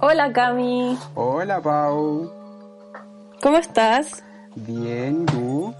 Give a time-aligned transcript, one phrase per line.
[0.00, 0.98] Hola Cami.
[1.14, 2.30] Hola Pau.
[3.40, 4.22] ¿Cómo estás?
[4.54, 5.74] Bien, ¿y tú?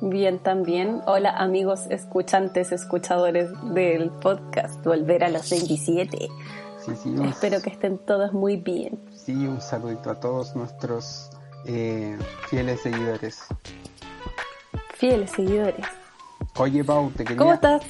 [0.00, 1.00] Bien también.
[1.06, 6.28] Hola amigos escuchantes, escuchadores del podcast Volver a los 27.
[6.84, 8.98] Sí, sí, Espero que estén todos muy bien.
[9.14, 11.30] Sí, un saludito a todos nuestros
[11.66, 12.18] eh,
[12.48, 13.46] fieles seguidores.
[14.94, 15.86] Fieles seguidores.
[16.56, 17.38] Oye Pau, te quería...
[17.38, 17.82] ¿Cómo estás?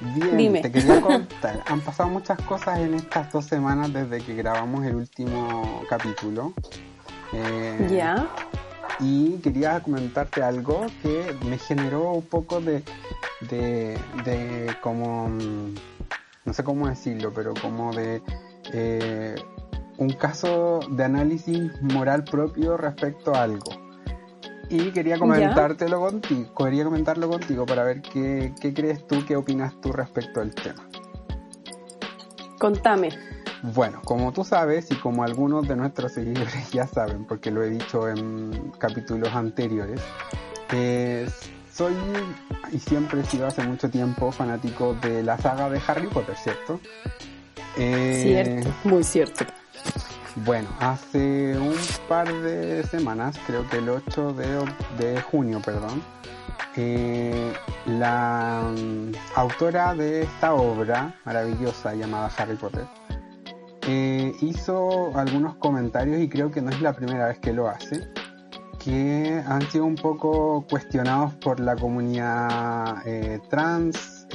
[0.00, 0.60] Bien, Dime.
[0.62, 1.62] te quería contar.
[1.66, 6.52] Han pasado muchas cosas en estas dos semanas desde que grabamos el último capítulo.
[7.32, 8.26] Eh, Ya.
[9.00, 12.82] y quería comentarte algo que me generó un poco de,
[13.50, 15.74] de, de como, mm,
[16.46, 18.22] no sé cómo decirlo, pero como de
[18.72, 19.34] eh,
[19.98, 23.87] un caso de análisis moral propio respecto a algo.
[24.70, 29.74] Y quería comentártelo contigo, quería comentarlo contigo para ver qué, qué crees tú, qué opinas
[29.80, 30.86] tú respecto al tema.
[32.58, 33.10] Contame.
[33.62, 37.70] Bueno, como tú sabes y como algunos de nuestros seguidores ya saben, porque lo he
[37.70, 40.00] dicho en capítulos anteriores,
[40.72, 41.28] eh,
[41.72, 41.94] soy
[42.72, 46.80] y siempre he sido hace mucho tiempo fanático de la saga de Harry Potter, ¿cierto?
[47.76, 49.44] Eh, Cierto, muy cierto.
[50.36, 51.76] Bueno, hace un
[52.08, 54.64] par de semanas, creo que el 8 de,
[54.98, 56.02] de junio, perdón,
[56.76, 57.52] eh,
[57.86, 62.84] la mm, autora de esta obra maravillosa llamada Harry Potter
[63.88, 68.08] eh, hizo algunos comentarios y creo que no es la primera vez que lo hace,
[68.78, 74.26] que han sido un poco cuestionados por la comunidad eh, trans,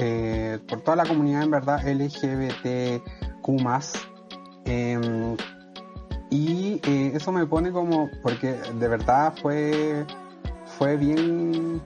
[0.68, 3.00] por toda la comunidad en verdad LGBTQ+.
[4.66, 5.36] em,
[6.30, 10.04] y eh, eso me pone como, porque de verdad fue,
[10.78, 11.80] fue bien,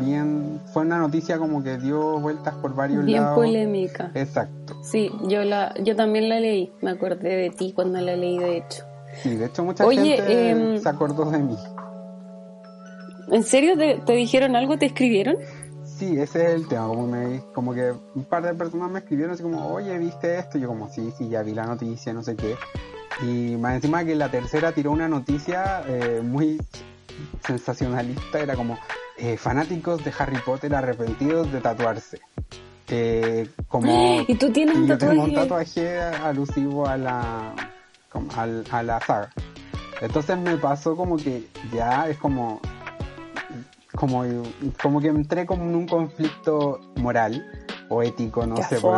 [0.00, 3.36] bien, fue una noticia como que dio vueltas por varios Bien lados.
[3.36, 4.10] polémica.
[4.14, 4.76] Exacto.
[4.82, 6.72] Sí, yo la, yo también la leí.
[6.80, 8.84] Me acordé de ti cuando la leí, de hecho.
[9.22, 11.56] Sí, de hecho mucha Oye, gente em, se acordó de mí.
[13.30, 14.76] ¿En serio te, te dijeron algo?
[14.78, 15.36] ¿Te escribieron?
[15.84, 19.34] Sí, ese es el tema, como, me, como que un par de personas me escribieron
[19.34, 20.56] así como, oye, ¿viste esto?
[20.56, 22.56] Y yo como, sí, sí, ya vi la noticia, no sé qué.
[23.22, 26.60] Y más encima que la tercera tiró una noticia eh, muy
[27.46, 28.78] sensacionalista, era como,
[29.18, 32.20] eh, fanáticos de Harry Potter arrepentidos de tatuarse.
[32.88, 34.22] Eh, como...
[34.28, 35.84] ¿Y tú tienes un y yo tengo un tatuaje?
[35.84, 37.54] tatuaje alusivo a la,
[38.10, 39.30] como al- a la saga.
[40.00, 42.60] Entonces me pasó como que ya es como,
[43.94, 44.24] como,
[44.80, 47.44] como que entré como en un conflicto moral
[47.90, 48.94] o ético, no sé por.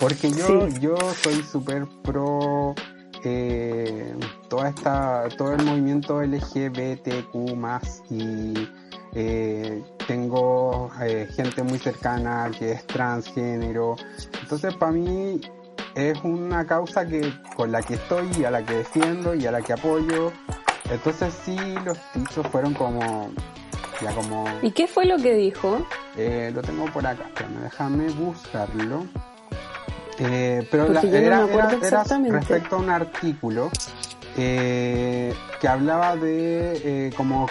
[0.00, 0.80] Porque yo, Sí.
[0.80, 2.74] yo soy súper pro
[3.22, 4.14] eh,
[4.48, 8.66] toda esta, todo el movimiento LGBTQ más y
[9.14, 13.96] eh, tengo eh, gente muy cercana que es transgénero.
[14.42, 15.38] Entonces para mí
[15.94, 19.52] es una causa que con la que estoy y a la que defiendo y a
[19.52, 20.32] la que apoyo.
[20.90, 23.30] Entonces sí los dichos fueron como
[24.00, 25.84] ya como ¿Y qué fue lo que dijo?
[26.16, 29.04] eh, lo tengo por acá, pero déjame buscarlo.
[30.18, 32.04] Eh, pero la- no era, era- era
[32.40, 33.70] respecto a un artículo
[34.36, 37.46] eh, que hablaba de eh, como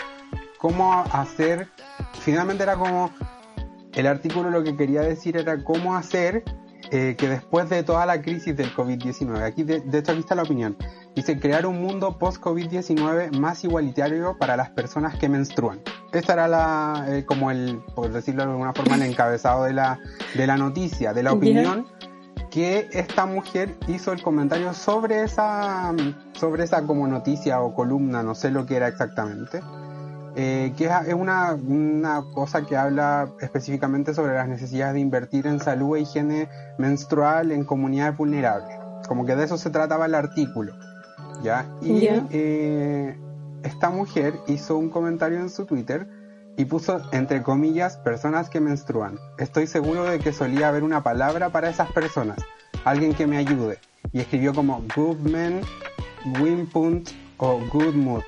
[0.57, 1.67] cómo hacer,
[2.21, 3.11] finalmente era como,
[3.93, 6.43] el artículo lo que quería decir era cómo hacer
[6.91, 10.35] eh, que después de toda la crisis del COVID-19, aquí de, de hecho aquí está
[10.35, 10.75] la opinión,
[11.15, 15.81] dice crear un mundo post-COVID-19 más igualitario para las personas que menstruan.
[16.11, 19.99] Esta era la, eh, como el, por decirlo de alguna forma, el encabezado de la,
[20.33, 21.31] de la noticia, de la
[21.63, 21.83] Ya.
[22.49, 25.93] Opinión que esta mujer hizo el comentario sobre esa,
[26.33, 29.61] sobre esa como noticia o columna, no sé lo que era exactamente,
[30.35, 35.59] eh, que es una, una cosa que habla específicamente sobre las necesidades de invertir en
[35.59, 38.77] salud e higiene menstrual en comunidades vulnerables.
[39.07, 40.73] Como que de eso se trataba el artículo.
[41.41, 41.65] ¿Ya?
[41.81, 43.17] Y eh,
[43.63, 46.05] esta mujer hizo un comentario en su Twitter
[46.59, 49.17] y puso entre comillas personas que menstruan.
[49.37, 52.37] Estoy seguro de que solía haber una palabra para esas personas,
[52.83, 53.79] alguien que me ayude.
[54.11, 55.61] Y escribió como good men,
[56.41, 58.23] win punt o good mood.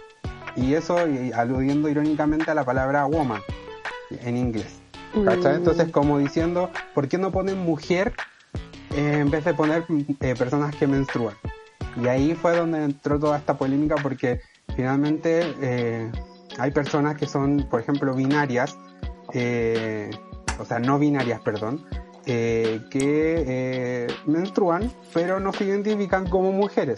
[0.56, 0.96] Y eso
[1.36, 3.42] aludiendo irónicamente a la palabra woman
[4.10, 4.80] en inglés.
[5.26, 5.56] ¿Cachai?
[5.56, 5.58] Mm.
[5.58, 8.14] Entonces como diciendo, ¿por qué no ponen mujer
[8.96, 9.84] eh, en vez de poner
[10.22, 11.36] eh, personas que menstruan?
[12.02, 14.40] Y ahí fue donde entró toda esta polémica porque
[14.74, 16.10] finalmente eh,
[16.60, 18.78] hay personas que son, por ejemplo, binarias,
[19.34, 20.10] eh,
[20.60, 21.86] o sea, no binarias, perdón,
[22.26, 26.98] eh, que eh, menstruan, pero no se identifican como mujeres.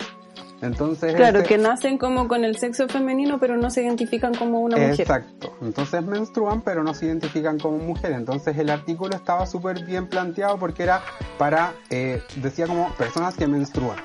[0.62, 4.62] Entonces, claro, ese- que nacen como con el sexo femenino, pero no se identifican como
[4.62, 5.02] una mujer.
[5.02, 5.54] Exacto.
[5.62, 8.14] Entonces menstruan, pero no se identifican como mujer.
[8.14, 11.02] Entonces el artículo estaba súper bien planteado porque era
[11.38, 13.98] para, eh, decía como personas que menstruan.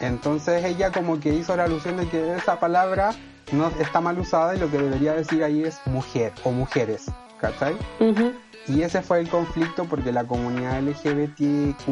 [0.00, 3.10] Entonces ella como que hizo la alusión de que esa palabra
[3.52, 7.10] no está mal usada y lo que debería decir ahí es mujer o mujeres.
[7.40, 7.76] ¿Cachai?
[8.68, 11.86] Y ese fue el conflicto porque la comunidad LGBTQ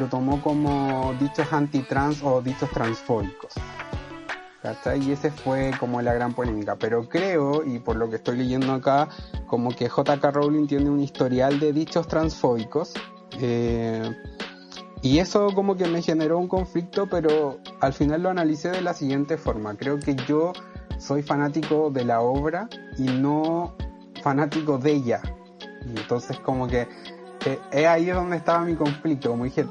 [0.00, 3.52] lo tomó como dichos antitrans o dichos transfóbicos.
[4.62, 5.02] ¿Cachai?
[5.06, 6.76] Y ese fue como la gran polémica.
[6.76, 9.08] Pero creo, y por lo que estoy leyendo acá,
[9.46, 12.94] como que JK Rowling tiene un historial de dichos transfóbicos.
[13.38, 14.10] eh,
[15.02, 18.92] y eso como que me generó un conflicto, pero al final lo analicé de la
[18.92, 19.74] siguiente forma.
[19.76, 20.52] Creo que yo
[21.00, 22.68] soy fanático de la obra
[22.98, 23.74] y no
[24.22, 25.20] fanático de ella.
[25.86, 26.86] Y entonces como que
[27.46, 29.30] eh, es ahí donde estaba mi conflicto.
[29.30, 29.66] Como dije,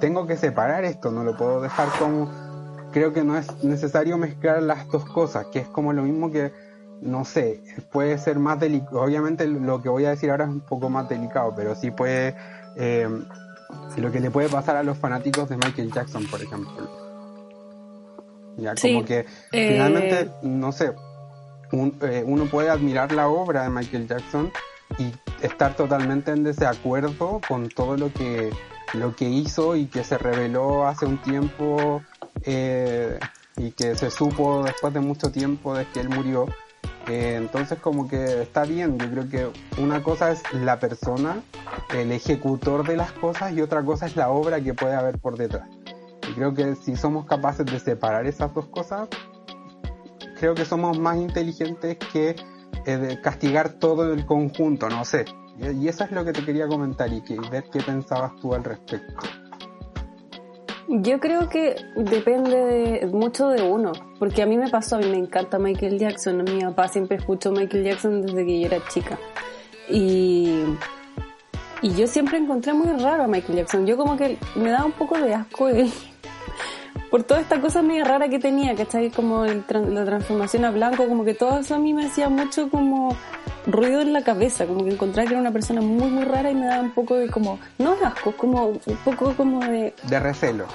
[0.00, 2.30] tengo que separar esto, no lo puedo dejar como...
[2.92, 6.52] Creo que no es necesario mezclar las dos cosas, que es como lo mismo que,
[7.02, 9.02] no sé, puede ser más delicado.
[9.02, 12.34] Obviamente lo que voy a decir ahora es un poco más delicado, pero sí puede...
[12.76, 13.08] eh,
[13.96, 17.05] lo que le puede pasar a los fanáticos de Michael Jackson, por ejemplo.
[18.56, 19.20] Ya, Sí, como que
[19.52, 20.92] eh, finalmente, no sé,
[21.72, 24.50] un- eh, uno puede admirar la obra de Michael Jackson
[24.98, 25.12] y
[25.44, 28.50] estar totalmente en desacuerdo con todo lo que
[28.94, 32.02] lo que hizo y que se reveló hace un tiempo
[32.44, 33.18] eh,
[33.56, 36.46] y que se supo después de mucho tiempo de que él murió.
[37.08, 41.42] Entonces como que está bien yo creo que una cosa es la persona
[41.94, 45.36] el ejecutor de las cosas y otra cosa es la obra que puede haber por
[45.36, 45.68] detrás
[46.36, 49.08] creo que si somos capaces de separar esas dos cosas
[50.38, 52.36] creo que somos más inteligentes que
[52.84, 55.24] eh, castigar todo el conjunto, no sé.
[55.58, 58.54] Y, y eso es lo que te quería comentar y que ver qué pensabas tú
[58.54, 59.14] al respecto.
[60.88, 65.06] Yo creo que depende de- mucho de uno, porque a mí me pasó, a mí
[65.08, 69.18] me encanta Michael Jackson, mi papá siempre escuchó Michael Jackson desde que yo era chica.
[69.88, 70.62] Y,
[71.82, 74.92] y yo siempre encontré muy raro a Michael Jackson, yo como que me daba un
[74.92, 75.90] poco de asco él,
[77.10, 79.10] por toda esta cosa media rara que tenía, ¿cachai?
[79.10, 82.68] Como el la transformación a blanco, como que todo eso a mí me hacía mucho
[82.70, 83.16] como
[83.66, 86.54] ruido en la cabeza, como que encontraba que era una persona muy muy rara y
[86.54, 90.20] me daba un poco de como, no de asco, como un poco como de, De
[90.20, 90.66] recelo.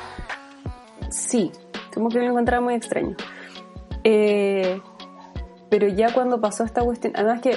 [1.10, 1.52] Sí,
[1.94, 3.16] como que lo encontraba muy extraño.
[4.04, 4.82] Eh,
[5.70, 7.56] pero ya cuando pasó esta cuestión, además que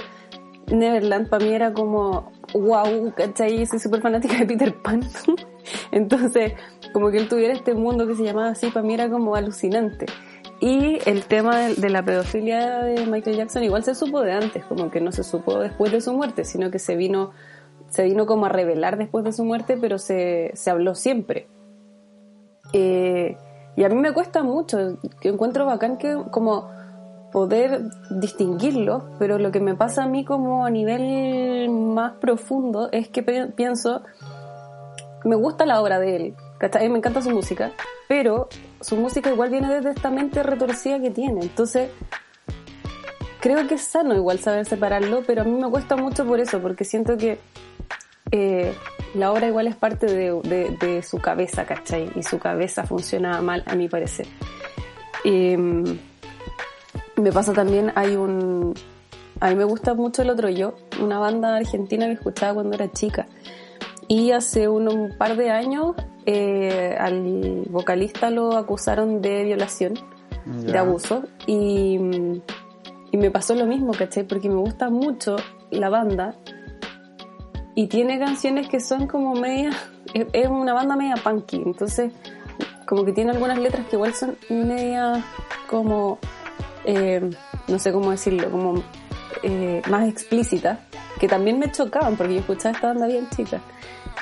[0.66, 3.66] Neverland para mí era como, wow, ¿cachai?
[3.66, 5.02] Soy súper fanática de Peter Pan.
[5.90, 6.52] Entonces,
[6.94, 10.06] como que él tuviera este mundo que se llamaba así, para mí era como alucinante.
[10.60, 14.64] Y el tema de, de la pedofilia de Michael Jackson igual se supo de antes,
[14.64, 17.32] como que no se supo después de su muerte, sino que se vino,
[17.88, 21.48] se vino como a revelar después de su muerte, pero se, se habló siempre.
[22.72, 23.36] Eh,
[23.76, 26.70] y a mí me cuesta mucho, que encuentro bacán que como
[27.32, 33.08] poder distinguirlo, pero lo que me pasa a mí como a nivel más profundo es
[33.08, 34.02] que pienso,
[35.24, 36.34] me gusta la obra de él,
[36.70, 36.88] ¿cachai?
[36.88, 37.72] me encanta su música,
[38.08, 38.48] pero
[38.80, 41.90] su música igual viene desde esta mente retorcida que tiene, entonces
[43.40, 46.60] creo que es sano igual saber separarlo, pero a mí me cuesta mucho por eso,
[46.62, 47.38] porque siento que
[48.30, 48.72] eh,
[49.14, 52.10] la obra igual es parte de, su cabeza, ¿cachai?
[52.16, 54.26] Y su cabeza funciona mal, a mi parecer.
[55.24, 55.92] Mm,
[57.16, 58.72] me pasa también, hay un...
[59.40, 62.90] A mí me gusta mucho El Otro Yo, una banda argentina que escuchaba cuando era
[62.90, 63.26] chica.
[64.08, 65.94] Y hace un par de años
[66.26, 69.94] eh, al vocalista lo acusaron de violación,
[70.46, 71.24] de abuso.
[71.46, 71.98] Y,
[73.10, 74.24] y me pasó lo mismo, ¿cachai?
[74.24, 75.36] Porque me gusta mucho
[75.70, 76.34] la banda
[77.74, 79.70] y tiene canciones que son como media,
[80.14, 82.12] es, es una banda media punky, entonces
[82.86, 85.24] como que tiene algunas letras que igual son media
[85.68, 86.18] como,
[86.84, 87.30] eh,
[87.68, 88.82] no sé cómo decirlo, como
[89.42, 90.78] eh, más explícitas,
[91.18, 93.60] que también me chocaban porque yo escuchaba esta banda bien chica.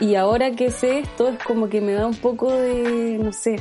[0.00, 3.56] Y ahora que sé esto es como que me da un poco de, no sé,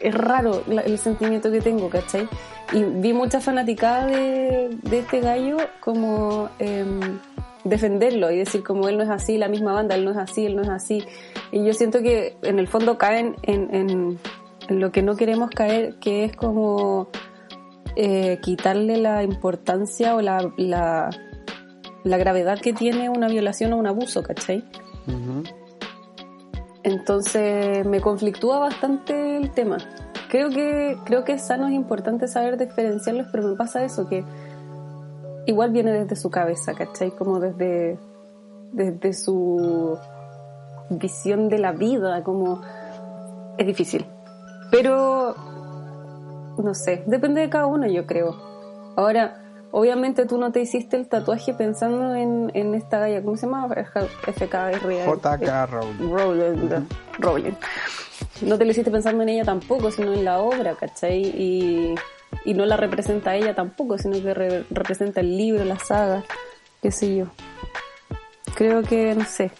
[0.00, 2.28] es raro el sentimiento que tengo, ¿cachai?
[2.72, 7.18] Y vi mucha fanaticada de, de este gallo como em,
[7.64, 10.46] defenderlo y decir como él no es así, la misma banda, él no es así,
[10.46, 11.04] él no es así.
[11.50, 14.18] Y yo siento que en el fondo caen en, en-
[14.68, 17.08] en lo que no queremos caer, que es como
[17.96, 21.10] eh, quitarle la importancia o la, la,
[22.04, 24.64] la gravedad que tiene una violación o un abuso, ¿cachai?
[26.82, 29.78] Entonces me conflictúa bastante el tema.
[30.28, 34.24] Creo que, creo que es sano, es importante saber diferenciarlos, pero me pasa eso, que
[35.46, 37.10] igual viene desde su cabeza, ¿cachai?
[37.10, 37.98] Como desde,
[38.72, 39.98] desde su
[40.88, 42.62] visión de la vida, como
[43.58, 44.06] es difícil.
[44.70, 45.34] Pero
[46.58, 48.36] no sé, depende de cada uno, yo creo.
[48.96, 49.41] Ahora,
[49.72, 53.68] obviamente tú no te hiciste el tatuaje pensando en, en esta galla, ¿cómo se llama?
[53.68, 54.78] FKR.
[55.04, 56.86] JK Rowling.
[57.18, 57.52] Rowling.
[58.42, 61.22] No te lo hiciste pensando en ella tampoco, sino en la obra, ¿cachai?
[61.22, 61.94] Y,
[62.44, 66.22] y no la representa ella tampoco, sino que representa el libro, la saga,
[66.80, 67.26] qué sé yo.
[68.54, 69.50] Creo que, no sé.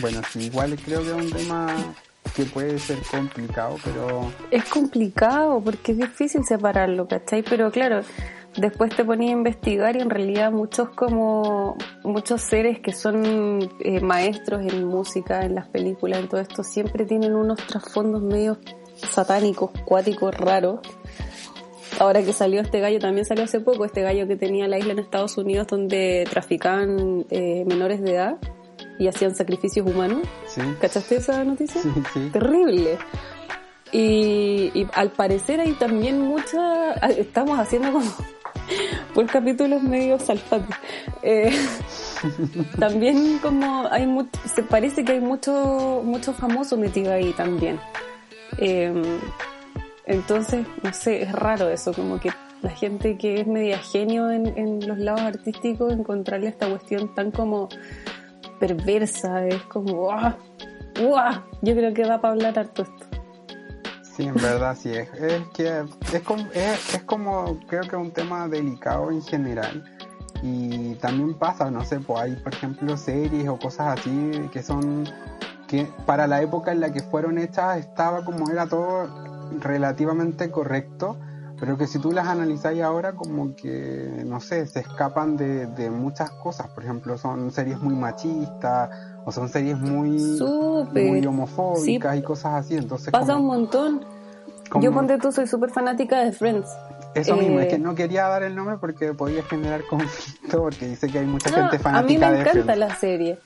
[0.00, 1.94] Bueno, sí, igual creo que es un tema
[2.34, 4.30] que puede ser complicado, pero...
[4.50, 7.42] Es complicado porque es difícil separarlo, ¿cachai?
[7.42, 8.02] Pero claro,
[8.56, 14.00] después te ponía a investigar y en realidad muchos como muchos seres que son eh,
[14.00, 18.58] maestros en música, en las películas, en todo esto, siempre tienen unos trasfondos medio
[18.96, 20.80] satánicos, cuáticos, raros.
[21.98, 24.92] Ahora que salió este gallo, también salió hace poco, este gallo que tenía la isla
[24.92, 28.38] en Estados Unidos donde traficaban eh, menores de edad
[28.98, 30.20] y hacían sacrificios humanos.
[30.80, 31.82] ¿Cachaste esa noticia?
[32.32, 32.98] Terrible.
[33.92, 36.92] Y, al parecer hay también mucha...
[36.94, 38.10] Estamos haciendo como...
[39.14, 40.76] por capítulos medio saltantes.
[41.22, 41.52] Eh,
[42.78, 47.78] también como hay mucho, se parece que hay mucho, mucho famoso metido ahí también.
[48.58, 49.02] Em,
[50.06, 52.30] entonces, no sé, es raro eso, como que
[52.62, 57.30] la gente que es media genio en, en los lados artísticos, encontrarle esta cuestión tan
[57.30, 57.68] como
[58.60, 60.34] perversa, es como, ¡guau!
[61.00, 61.42] ¡guau!
[61.62, 63.11] Yo creo que va para hablar harto esto.
[64.22, 65.12] Sí, en verdad sí es.
[65.14, 69.84] Es que es como, es, como, creo que es un tema delicado en general.
[70.42, 75.08] Y también pasa, no sé, pues hay, por ejemplo, series o cosas así que son,
[75.66, 79.08] que para la época en la que fueron hechas estaba como era todo
[79.60, 81.16] relativamente correcto
[81.62, 85.90] pero que si tú las analizáis ahora como que, no sé, se escapan de, de
[85.90, 88.90] muchas cosas, por ejemplo, son series muy machistas
[89.24, 90.40] o son series muy,
[90.92, 93.12] muy homofóbicas y cosas así, entonces...
[93.12, 94.04] Pasa un montón.
[94.80, 96.68] Yo ponte tú, soy súper fanática de Friends.
[97.14, 100.86] Eso mismo, es que eh, no quería dar el nombre porque podía generar conflicto, porque
[100.86, 103.38] dice que hay mucha gente fanática de A mí me encanta la serie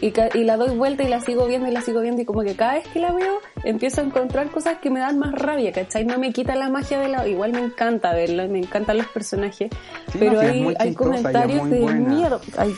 [0.00, 2.42] y, y, la doy vuelta y la sigo viendo y la sigo viendo y como
[2.42, 5.72] que cada vez que la veo empiezo a encontrar cosas que me dan más rabia,
[5.72, 6.04] ¿cachai?
[6.04, 7.26] No me quita la magia de la...
[7.26, 9.70] Igual me encanta verlo, me encantan los personajes,
[10.18, 12.74] pero hay, hay comentarios de mierda, hay,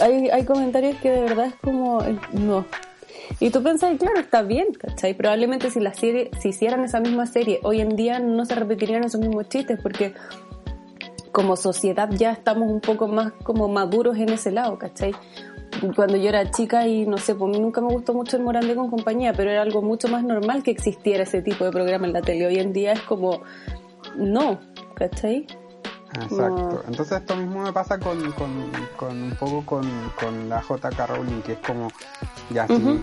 [0.00, 2.02] hay, hay comentarios que de verdad es como...
[2.32, 2.64] No,
[3.38, 5.14] y tú pensás, claro, está bien, ¿cachai?
[5.14, 9.04] Probablemente si la serie, si hicieran esa misma serie, hoy en día no se repetirían
[9.04, 10.14] esos mismos chistes porque
[11.32, 15.12] como sociedad ya estamos un poco más como maduros en ese lado, ¿cachai?
[15.94, 18.90] cuando yo era chica y no sé, pues nunca me gustó mucho el Morandé con
[18.90, 22.22] compañía, pero era algo mucho más normal que existiera ese tipo de programa en la
[22.22, 22.46] tele.
[22.46, 23.42] Hoy en día es como,
[24.16, 24.60] no,
[24.94, 25.46] ¿cachai?
[26.14, 26.82] Exacto.
[26.88, 28.50] Entonces esto mismo me pasa con, con,
[28.96, 31.88] con un poco con, con, la JK Rowling, que es como,
[32.50, 33.02] ya sí,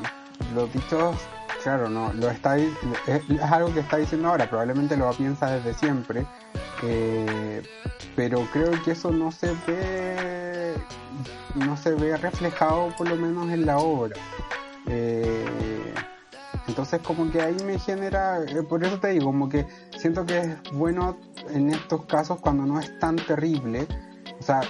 [0.54, 1.16] los dichos,
[1.64, 2.72] claro, no, lo está, es,
[3.08, 6.26] es, algo que está diciendo ahora, probablemente lo piensa desde siempre,
[6.84, 7.64] eh,
[8.16, 10.76] pero creo que eso no se ve
[11.56, 14.16] no se ve reflejado por lo menos en la obra.
[14.88, 15.94] Eh,
[16.68, 19.66] entonces como que ahí me genera eh, por eso te digo como que
[19.98, 21.18] siento que es bueno
[21.50, 23.88] en estos casos cuando no es tan terrible.
[24.40, 24.62] O sea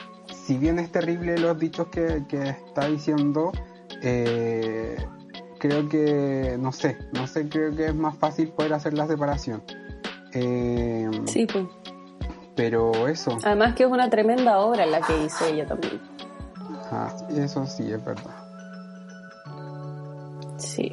[0.45, 3.51] si bien es terrible los dichos que, que está diciendo
[4.01, 9.63] creo que no sé no sé creo que es más fácil poder hacer la separación
[11.25, 11.65] sí pues
[12.57, 13.37] pero eso.
[13.45, 16.01] Además que es una tremenda obra la que hizo ella también.
[16.91, 18.35] Ah, eso sí, es verdad.
[20.57, 20.91] Sí.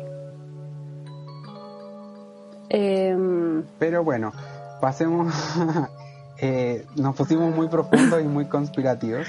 [2.69, 4.33] Em, pero bueno,
[4.81, 5.33] pasemos.
[6.39, 9.27] eh, nos pusimos muy profundos y muy conspirativos.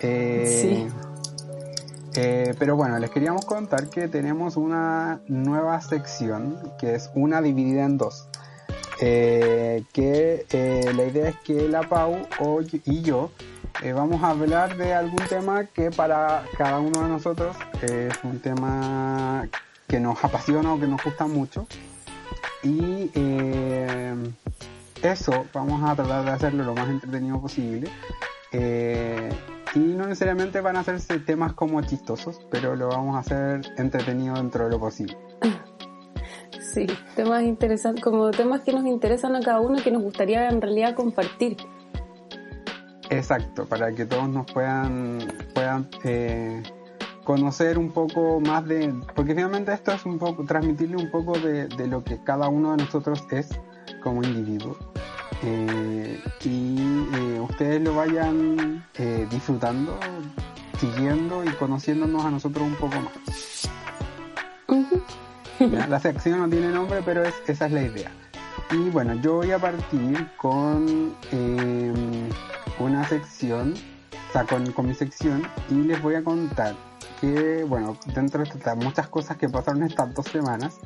[0.00, 1.07] Eh, sí.
[2.20, 7.84] Eh, pero bueno, les queríamos contar que tenemos una nueva sección que es una dividida
[7.84, 8.26] en dos.
[9.00, 12.26] Eh, que eh, la idea es que la Pau
[12.84, 13.30] y yo
[13.94, 19.48] vamos a hablar de algún tema que para cada uno de nosotros es un tema
[19.86, 21.68] que nos apasiona o que nos gusta mucho.
[22.64, 23.12] Y
[25.02, 27.88] eso vamos a tratar de hacerlo lo más entretenido posible.
[29.74, 34.34] Y no necesariamente van a hacerse temas como chistosos, pero lo vamos a hacer entretenido
[34.34, 35.16] dentro de lo posible.
[36.60, 40.48] Sí, temas interesantes, como temas que nos interesan a cada uno y que nos gustaría
[40.48, 41.56] en realidad compartir.
[43.10, 45.18] Exacto, para que todos nos puedan,
[45.54, 46.62] puedan eh,
[47.24, 51.68] conocer un poco más de, porque finalmente esto es un poco, transmitirle un poco de,
[51.86, 53.48] lo que cada uno de nosotros es
[54.02, 54.76] como individuo.
[55.42, 56.80] Eh, y
[57.14, 58.84] eh, ustedes lo vayan
[59.30, 59.98] disfrutando,
[60.78, 63.68] siguiendo y conociéndonos a nosotros un poco más.
[65.88, 68.12] La sección no tiene nombre, pero esa es la idea.
[68.70, 72.28] Y bueno, yo voy a partir con eh,
[72.78, 73.74] una sección,
[74.28, 76.74] o sea, con, con mi sección, y les voy a contar
[77.20, 80.78] que, bueno, dentro de estas muchas cosas que pasaron estas dos semanas,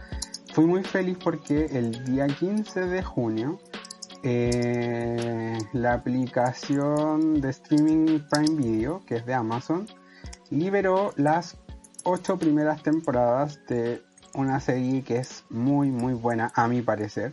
[0.55, 3.59] fui muy feliz porque el día 15 de junio
[4.25, 9.89] eh, la aplicación de streaming Prime Video, que es de Amazon,
[10.51, 11.57] liberó las
[12.05, 14.03] ocho primeras temporadas de
[14.35, 17.33] una serie que es muy muy buena a mi parecer,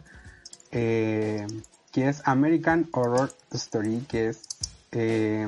[0.72, 1.46] eh,
[1.92, 4.42] que es American Horror Story, que es
[4.92, 5.48] eh,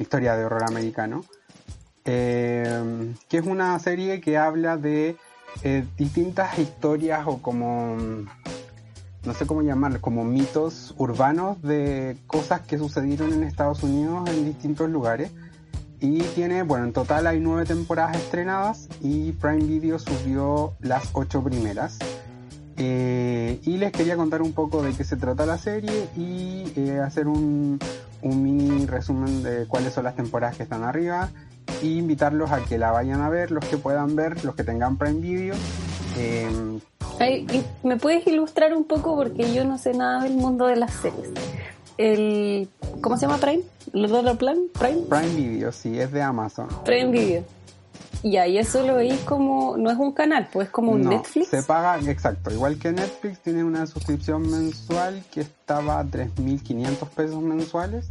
[0.00, 1.24] historia de horror americano,
[2.04, 5.16] que es una serie que habla de
[5.96, 8.26] distintas historias o como
[9.24, 14.44] no sé cómo llamarlo, como mitos urbanos de cosas que sucedieron en Estados Unidos en
[14.44, 15.30] distintos lugares.
[16.00, 21.42] Y tiene, bueno, en total hay nueve temporadas estrenadas y Prime Video subió las ocho
[21.42, 21.98] primeras.
[22.76, 27.00] Eh, y les quería contar un poco de qué se trata la serie y eh,
[27.00, 27.80] hacer un,
[28.22, 31.28] un mini resumen de cuáles son las temporadas que están arriba
[31.82, 34.96] y invitarlos a que la vayan a ver, los que puedan ver, los que tengan
[34.96, 35.56] Prime Video.
[36.16, 36.78] Eh,
[37.82, 39.16] ¿Me puedes ilustrar un poco?
[39.16, 41.30] Porque yo no sé nada del mundo de las series.
[41.96, 42.68] El,
[43.00, 43.62] ¿Cómo se llama Prime?
[43.92, 44.56] ¿Lo plan?
[44.78, 45.02] Prime?
[45.08, 46.68] Prime Video, sí, es de Amazon.
[46.84, 47.44] Prime Video.
[48.22, 51.48] Y ahí eso lo veis como, no es un canal, pues es como un Netflix.
[51.48, 57.40] Se paga, exacto, igual que Netflix tiene una suscripción mensual que estaba a 3.500 pesos
[57.40, 58.08] mensuales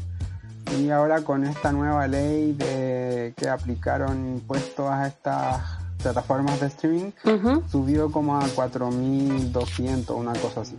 [0.80, 5.62] y ahora con esta nueva ley de que aplicaron impuestos a estas
[6.02, 7.12] plataformas de streaming,
[7.70, 10.78] subió como a 4.200, una cosa así.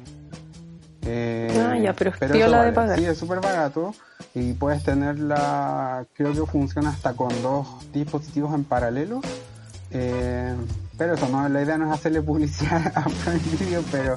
[1.06, 2.98] Eh, ah, ya, pero, es la de pagar.
[2.98, 3.94] Sí, es súper barato
[4.34, 9.20] y puedes tenerla, creo que funciona hasta con dos dispositivos en paralelo.
[9.90, 10.54] Eh,
[10.98, 14.16] pero eso, no, la idea no es hacerle publicidad a Prime Video, pero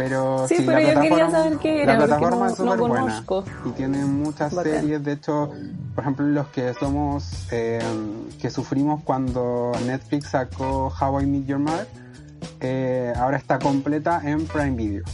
[0.00, 1.98] pero sí, pero yo quería saber qué era.
[1.98, 3.22] La plataforma es súper buena
[3.66, 5.04] y tiene muchas series.
[5.04, 5.52] De hecho,
[5.94, 7.80] por ejemplo, los que somos, eh,
[8.40, 11.86] que sufrimos cuando Netflix sacó How I Meet Your Mother,
[12.60, 15.04] eh, ahora está completa en Prime Video.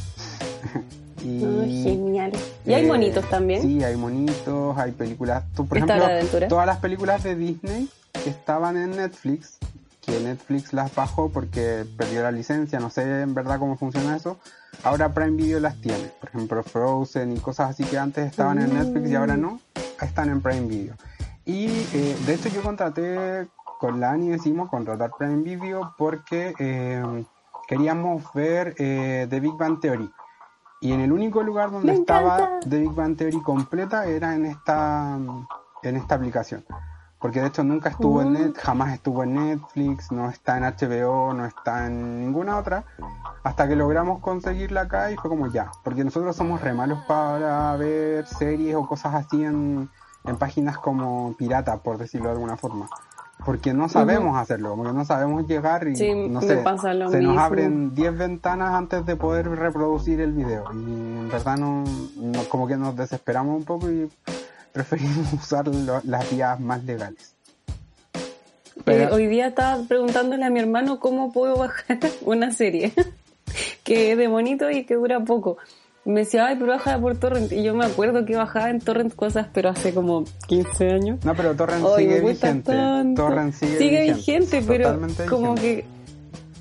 [1.24, 2.30] y, genial.
[2.64, 3.62] ¿Y hay eh, monitos también?
[3.62, 5.42] Sí, hay monitos, hay películas.
[5.56, 6.06] por ejemplo,
[6.48, 7.88] todas las películas de Disney
[8.22, 9.58] que estaban en Netflix,
[10.06, 14.38] que Netflix las bajó porque perdió la licencia, no sé en verdad cómo funciona eso
[14.84, 16.10] ahora Prime Video las tiene.
[16.20, 19.60] Por ejemplo, Frozen y cosas así que antes estaban en Netflix y ahora no,
[20.00, 20.94] están en Prime Video.
[21.44, 27.24] Y eh, de hecho yo contraté con la Ani decimos contratar Prime Video porque eh,
[27.68, 30.10] queríamos ver eh, The Big Bang Theory.
[30.80, 35.18] Y en el único lugar donde estaba The Big Bang Theory completa era en esta,
[35.82, 36.64] en esta aplicación
[37.18, 41.32] porque de hecho nunca estuvo en net, jamás estuvo en Netflix, no está en HBO,
[41.32, 42.84] no está en ninguna otra,
[43.42, 47.74] hasta que logramos conseguirla acá y fue como ya, porque nosotros somos re malos para
[47.76, 49.88] ver series o cosas así en,
[50.38, 52.88] páginas como pirata, por decirlo de alguna forma.
[53.44, 56.64] Porque no sabemos hacerlo, porque no sabemos llegar y no sé,
[57.10, 60.64] se nos abren 10 ventanas antes de poder reproducir el video.
[60.72, 61.84] Y en verdad no,
[62.48, 64.10] como que nos desesperamos un poco y
[64.76, 65.66] preferimos usar
[66.04, 67.34] las vías más legales.
[68.84, 72.92] Eh, hoy día estaba preguntándole a mi hermano cómo puedo bajar una serie
[73.84, 75.56] que es de bonito y que dura poco.
[76.04, 77.50] Me decía, ay, pero baja por Torrent.
[77.50, 81.24] Y yo me acuerdo que bajaba en Torrent cosas, pero hace como 15 años.
[81.24, 82.72] No, pero Torrent sigue vigente.
[83.16, 85.84] Torrent sigue, vigente, pero como que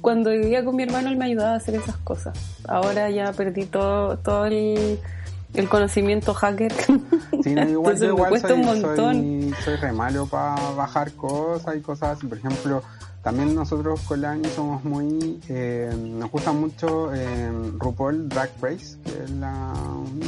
[0.01, 2.35] cuando vivía con mi hermano él me ayudaba a hacer esas cosas.
[2.67, 4.99] Ahora ya perdí todo, todo el
[5.55, 6.73] el conocimiento hacker.
[7.43, 9.55] Sí, igual, yo igual soy, un montón.
[9.63, 12.27] Soy, re malo para bajar cosas y cosas así.
[12.27, 12.81] Por ejemplo,
[13.21, 15.39] también nosotros con la somos muy.
[15.49, 20.21] Eh, nos gusta mucho eh, RuPaul Drag Race, que es la, un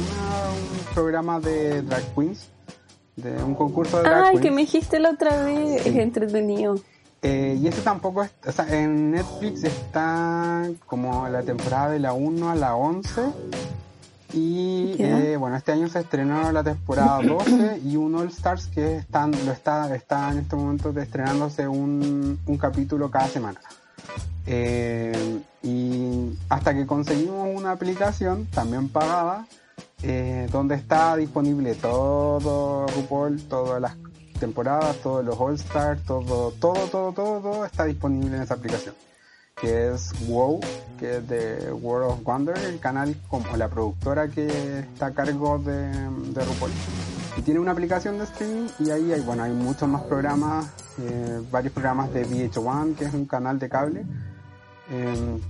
[0.94, 2.48] programa de drag queens,
[3.16, 6.76] de un concurso de drag Ay, que me dijiste la otra vez, es entretenido.
[7.22, 12.12] Eh, y ese tampoco es, o sea, en Netflix está como la temporada de la
[12.12, 13.22] 1 a la 11
[14.32, 18.96] y eh, bueno, este año se estrenó la temporada 12 y un All Stars que
[18.96, 23.60] están, lo está, está en este momento estrenándose un, un capítulo cada semana.
[24.46, 29.46] Eh, y hasta que conseguimos una aplicación también pagada
[30.02, 33.96] eh, donde está disponible todo RuPaul, todas las
[34.38, 38.94] temporadas, todos los All Stars, todo, todo, todo, todo, todo está disponible en esa aplicación
[39.60, 40.60] que es WoW,
[40.98, 45.58] que es de World of Wonder, el canal como la productora que está a cargo
[45.58, 46.70] de, de RuPaul.
[47.36, 50.66] Y tiene una aplicación de streaming y ahí hay, bueno, hay muchos más programas,
[50.98, 54.04] eh, varios programas de VH1, que es un canal de cable.
[54.90, 55.40] Em,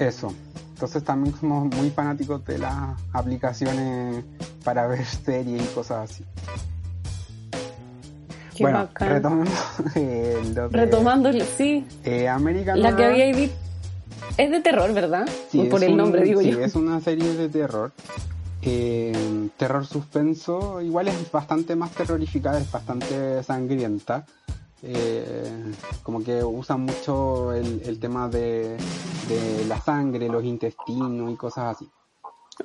[0.00, 0.32] eso.
[0.74, 4.24] Entonces también somos muy fanáticos de las aplicaciones
[4.64, 6.24] para ver series y cosas así.
[8.56, 9.08] Qué bueno, bacán.
[9.10, 9.54] retomemos
[9.96, 11.84] eh, lo Retomándolo, sí.
[12.04, 13.56] eh, American La que había visto.
[14.38, 15.26] Es de terror, ¿verdad?
[15.50, 16.60] Sí, Por el un- nombre, digo sí, yo.
[16.60, 17.92] es una serie de terror.
[18.62, 24.26] Eh, terror suspenso, igual es bastante más terrorífica, es bastante sangrienta.
[24.82, 28.76] Eh, como que usa mucho el, el tema de,
[29.28, 31.88] de la sangre, los intestinos y cosas así.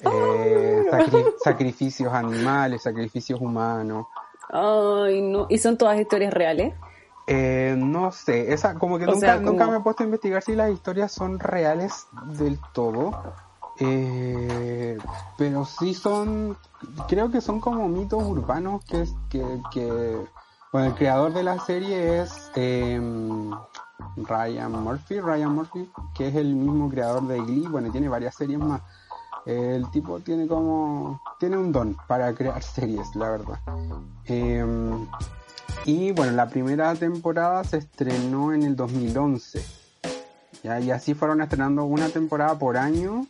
[0.03, 4.07] Eh, sacri- sacrificios animales, sacrificios humanos.
[4.51, 5.47] Ay, no.
[5.49, 6.73] ¿Y son todas historias reales?
[7.27, 10.05] Eh, no sé, esa, como que O nunca, sea, como- nunca me he puesto a
[10.05, 13.11] investigar si las historias son reales del todo.
[13.79, 14.97] Eh,
[15.37, 16.57] pero sí son,
[17.07, 20.17] creo que son como mitos urbanos que, es- que, que
[20.71, 23.51] bueno, el creador de la serie es em,
[24.17, 28.59] Ryan Murphy, Ryan Murphy, que es el mismo creador de Glee, bueno, tiene varias series
[28.59, 28.81] más.
[29.45, 33.59] El tipo tiene como, tiene un don para crear series, la verdad.
[34.25, 35.07] Em,
[35.85, 39.63] y bueno, la primera temporada se estrenó en el 2011.
[40.63, 40.79] ¿ya?
[40.79, 43.25] Y así fueron estrenando una temporada por año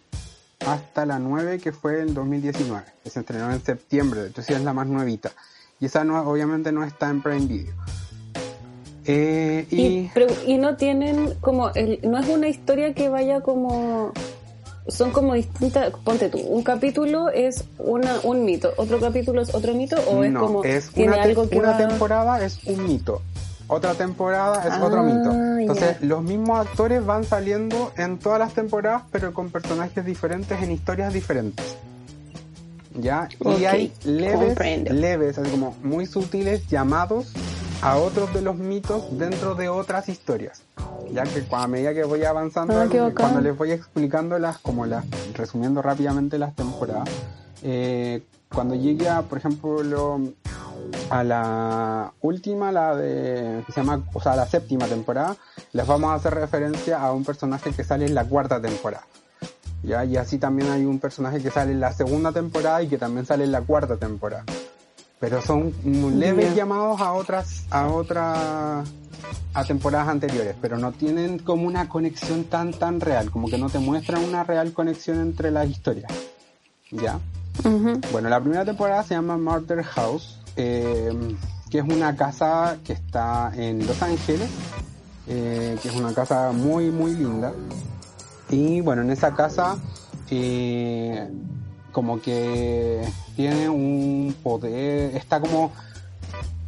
[0.65, 2.83] hasta la 9 que fue el 2019.
[3.03, 5.31] Que se estrenó en septiembre, entonces es la más nuevita.
[5.79, 7.73] Y esa no, obviamente no está en Prime Video.
[9.05, 10.11] Eh, y,
[10.45, 11.71] Y, no tienen como.
[12.03, 14.11] No es una historia que vaya como.
[14.87, 15.91] Son como distintas.
[16.03, 20.31] Ponte tú, un capítulo es una, un mito, otro capítulo es otro mito, o es
[20.31, 20.63] no, como.
[20.63, 23.21] es tiene una, algo que una va- temporada es un mito.
[23.67, 25.31] Otra temporada es Ah, otro mito.
[25.31, 30.71] Entonces, los mismos actores van saliendo en todas las temporadas, pero con personajes diferentes en
[30.71, 31.77] historias diferentes.
[32.95, 33.29] ¿Ya?
[33.57, 34.93] Y hay leves, comprendo.
[34.93, 37.31] leves, así como muy sutiles llamados
[37.81, 40.63] a otros de los mitos dentro de otras historias.
[41.11, 43.11] Ya que a medida que voy avanzando, Ah, bacán.
[43.13, 47.09] cuando les voy explicando las, como las, resumiendo rápidamente las temporadas,
[47.63, 50.19] eh, cuando llegue a, por ejemplo,
[51.09, 55.35] a la última, la de, que se llama, o sea, la séptima temporada,
[55.73, 59.05] les vamos a hacer referencia a un personaje que sale en la cuarta temporada.
[59.83, 60.05] ¿ya?
[60.05, 63.25] Y así también hay un personaje que sale en la segunda temporada y que también
[63.25, 64.43] sale en la cuarta temporada.
[65.19, 65.73] Pero son
[66.17, 68.89] leves llamados a otras, a otras,
[69.53, 73.69] a temporadas anteriores, pero no tienen como una conexión tan, tan real, como que no
[73.69, 76.11] te muestran una real conexión entre las historias.
[76.91, 77.19] ¿Ya?
[78.11, 81.11] Bueno, la primera temporada se llama Murder House, eh,
[81.69, 84.49] que es una casa que está en Los Ángeles,
[85.27, 87.53] eh, que es una casa muy, muy linda.
[88.49, 89.77] Y bueno, en esa casa
[90.29, 91.29] eh,
[91.91, 93.01] como que
[93.35, 95.71] tiene un poder, está como,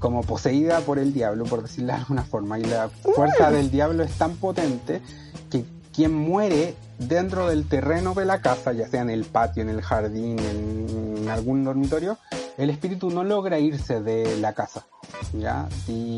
[0.03, 2.59] como poseída por el diablo, por decirlo de alguna forma.
[2.59, 5.01] Y la fuerza del diablo es tan potente
[5.49, 5.63] que
[5.95, 9.81] quien muere dentro del terreno de la casa, ya sea en el patio, en el
[9.81, 12.17] jardín, en, en algún dormitorio,
[12.57, 14.85] el espíritu no logra irse de la casa.
[15.31, 15.69] ¿Ya?
[15.87, 16.17] Y,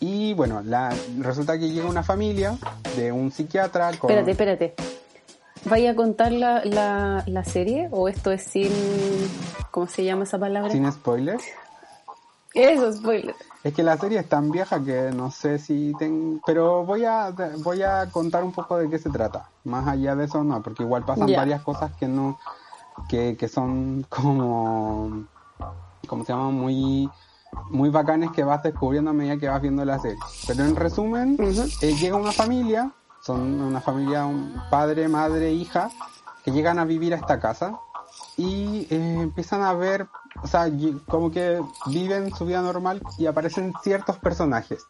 [0.00, 2.58] y bueno, la, resulta que llega una familia
[2.96, 4.10] de un psiquiatra con...
[4.10, 4.74] Espérate, espérate.
[5.66, 8.72] ¿Vaya a contar la, la, la serie o esto es sin...
[9.70, 10.72] ¿Cómo se llama esa palabra?
[10.72, 11.44] Sin spoilers.
[12.54, 13.34] Eso, spoiler.
[13.64, 16.40] Es que la serie es tan vieja que no sé si ten...
[16.44, 19.48] Pero voy a, voy a contar un poco de qué se trata.
[19.64, 22.38] Más allá de eso no, porque igual pasan varias cosas que no...
[23.08, 25.24] Que, que son como...
[26.06, 26.50] ¿Cómo se llama?
[26.50, 27.08] Muy...
[27.70, 30.18] Muy bacanes que vas descubriendo a medida que vas viendo la serie.
[30.46, 31.36] Pero en resumen,
[31.82, 35.90] eh, llega una familia, son una familia, un padre, madre, hija,
[36.44, 37.78] que llegan a vivir a esta casa
[38.42, 40.08] y eh, empiezan a ver,
[40.42, 40.68] o sea,
[41.06, 44.84] como que viven su vida normal y aparecen ciertos personajes.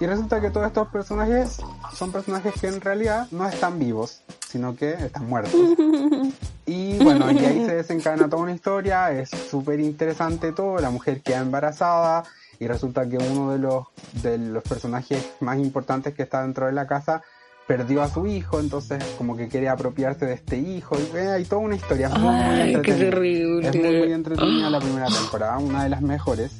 [0.00, 1.58] Y resulta que todos estos personajes
[1.92, 5.54] son personajes que en realidad no están vivos, sino que están muertos.
[6.66, 11.20] Y bueno, y ahí se desencadena toda una historia, es súper interesante todo, la mujer
[11.20, 12.24] queda embarazada
[12.58, 13.84] y resulta que uno de los,
[14.22, 17.22] de los personajes más importantes que está dentro de la casa
[17.66, 21.44] perdió a su hijo, entonces como que quiere apropiarse de este hijo y eh, hay
[21.44, 23.10] toda una historia muy, muy Ay, qué entretenida.
[23.10, 23.68] terrible.
[23.68, 26.52] Es muy, muy entretenida la primera temporada, una de las mejores,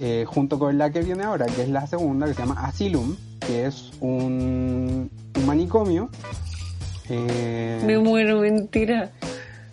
[0.00, 3.16] eh, junto con la que viene ahora, que es la segunda, que se llama Asylum,
[3.46, 6.10] que es un, un manicomio.
[7.08, 9.10] Eh, Me muero, mentira.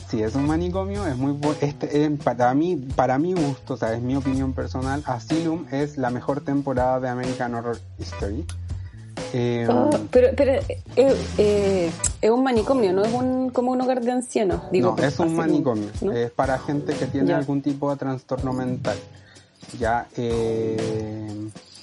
[0.10, 3.94] Sí, es un manicomio, es muy este eh, para mí, para mi gusto, o sea,
[3.94, 8.46] es mi opinión personal, Asylum es la mejor temporada de American Horror Story.
[9.34, 14.02] Eh, Ah, pero pero eh, eh, es un manicomio, no es un como un hogar
[14.02, 14.62] de ancianos.
[14.72, 16.12] Digo, no, es un manicomio, ¿no?
[16.12, 17.38] es para gente que tiene Ya.
[17.38, 18.98] algún tipo de trastorno mental.
[19.80, 20.08] Ya,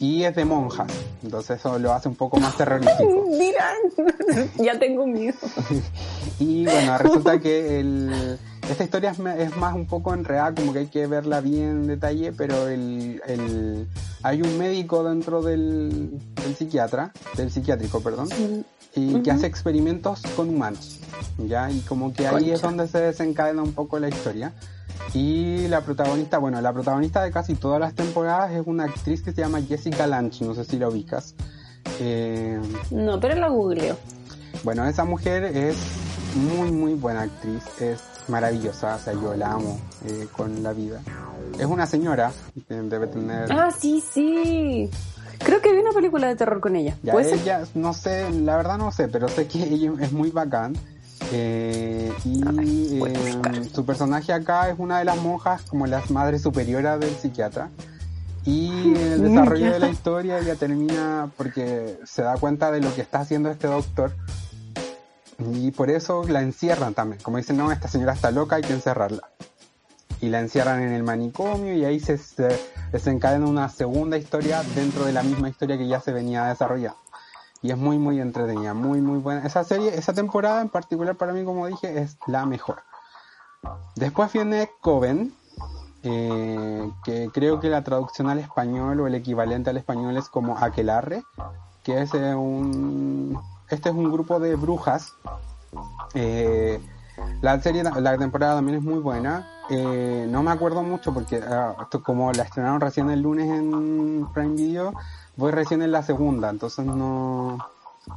[0.00, 0.86] y es de monjas,
[1.22, 3.24] entonces eso lo hace un poco más terrorífico.
[3.38, 5.36] Dirán, ya tengo miedo.
[6.40, 10.86] Y bueno, resulta que el, esta historia es, más un poco enredada, como que hay
[10.86, 13.86] que verla bien en detalle, pero el, el
[14.22, 18.28] hay un médico dentro del, del psiquiatra, del psiquiátrico, perdón,
[18.94, 21.00] y que hace experimentos con humanos,
[21.38, 21.70] ¿ya?
[21.70, 24.52] Y como que ahí es donde se desencadena un poco la historia.
[25.14, 29.32] Y la protagonista, bueno, la protagonista de casi todas las temporadas es una actriz que
[29.32, 31.34] se llama Jessica Lange, no sé si la ubicas.
[32.00, 33.96] Eh, no, pero la googleo.
[34.64, 35.76] Bueno, esa mujer es
[36.34, 41.00] muy, muy buena actriz, es maravillosa, o sea, yo la amo eh, con la vida.
[41.58, 42.32] Es una señora,
[42.68, 43.50] debe tener...
[43.52, 44.90] Ah, sí, sí.
[45.38, 46.96] Creo que vi una película de terror con ella.
[47.02, 50.74] Ya, ella, no sé, la verdad no sé, pero sé que ella es muy bacán.
[51.32, 56.98] Eh, y eh, su personaje acá es una de las monjas, como las madres superiora
[56.98, 57.70] del psiquiatra.
[58.44, 63.02] Y el desarrollo de la historia ya termina porque se da cuenta de lo que
[63.02, 64.12] está haciendo este doctor.
[65.38, 67.22] Y por eso la encierran también.
[67.22, 69.30] Como dicen, no, esta señora está loca, hay que encerrarla.
[70.20, 75.04] Y la encierran en el manicomio y ahí se, se desencadena una segunda historia dentro
[75.04, 76.98] de la misma historia que ya se venía desarrollando
[77.62, 79.44] y es muy muy entretenida, muy muy buena.
[79.44, 82.82] Esa serie, esa temporada en particular para mí, como dije, es la mejor.
[83.96, 85.34] Después viene Coven,
[86.04, 90.56] eh, que creo que la traducción al español o el equivalente al español es como
[90.58, 91.24] Aquelarre,
[91.82, 93.40] que es eh, un...
[93.70, 95.14] Este es un grupo de brujas.
[96.14, 96.80] Eh,
[97.42, 99.46] la serie, la temporada también es muy buena.
[99.70, 104.94] no me acuerdo mucho porque ah, como la estrenaron recién el lunes en Prime Video,
[105.36, 107.58] voy recién en la segunda, entonces no,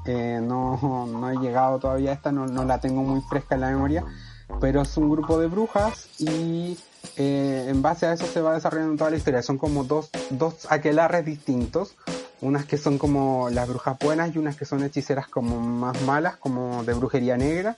[0.06, 3.62] eh, no, no he llegado todavía a esta, no, no la tengo muy fresca en
[3.62, 4.04] la memoria,
[4.60, 6.78] pero es un grupo de brujas y
[7.18, 9.42] eh, en base a eso se va desarrollando toda la historia.
[9.42, 11.96] Son como dos, dos aquelarres distintos,
[12.41, 16.38] unas que son como las brujas buenas y unas que son hechiceras como más malas,
[16.38, 17.77] como de brujería negra.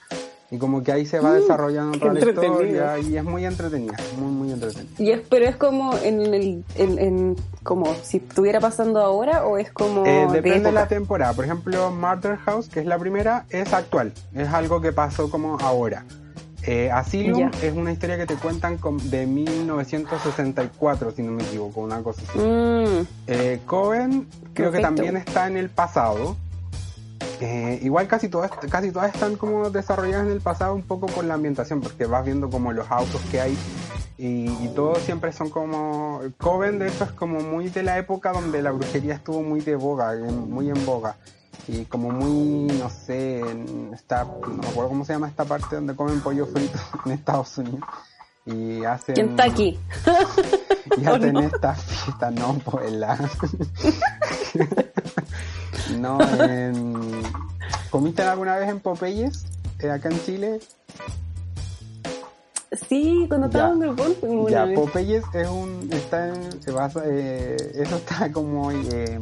[0.50, 3.96] Y como que ahí se va mm, desarrollando toda la historia y es muy entretenida,
[4.18, 4.92] muy, muy entretenida.
[4.98, 9.72] Y es, pero es como en el, en, como si estuviera pasando ahora o es
[9.72, 10.04] como...
[10.06, 11.32] Eh, depende de, la temporada.
[11.32, 14.12] Por ejemplo, Murder House, que es la primera, es actual.
[14.34, 16.04] Es algo que pasó como ahora.
[16.66, 22.02] Eh, Asylum es una historia que te cuentan de 1964, si no me equivoco, una
[22.02, 22.38] cosa así.
[22.38, 23.06] Mm.
[23.26, 26.36] Eh, Coven creo que también está en el pasado.
[27.40, 31.24] Eh, igual casi todas, casi todas están como desarrolladas en el pasado un poco por
[31.24, 33.58] la ambientación, porque vas viendo como los autos que hay
[34.16, 36.20] y, y todos siempre son como...
[36.38, 39.74] Coven de hecho es como muy de la época donde la brujería estuvo muy de
[39.74, 41.16] boga, muy en boga.
[41.68, 45.76] Y como muy, no sé, en esta, no me acuerdo cómo se llama esta parte
[45.76, 47.80] donde comen pollo frito en Estados Unidos.
[48.46, 49.14] Y hacen...
[49.14, 49.78] Kentucky.
[50.98, 51.40] Y hacen no?
[51.40, 53.18] esta fiesta, no, pues la...
[55.98, 57.22] No, en...
[57.90, 59.46] ¿comiste alguna vez en Popeyes?
[59.78, 60.60] Eh, acá en Chile.
[62.88, 65.88] Sí, cuando estaba en el Ya, Popeyes es un.
[65.92, 69.20] Está en, se basa, eh, eso está como eh,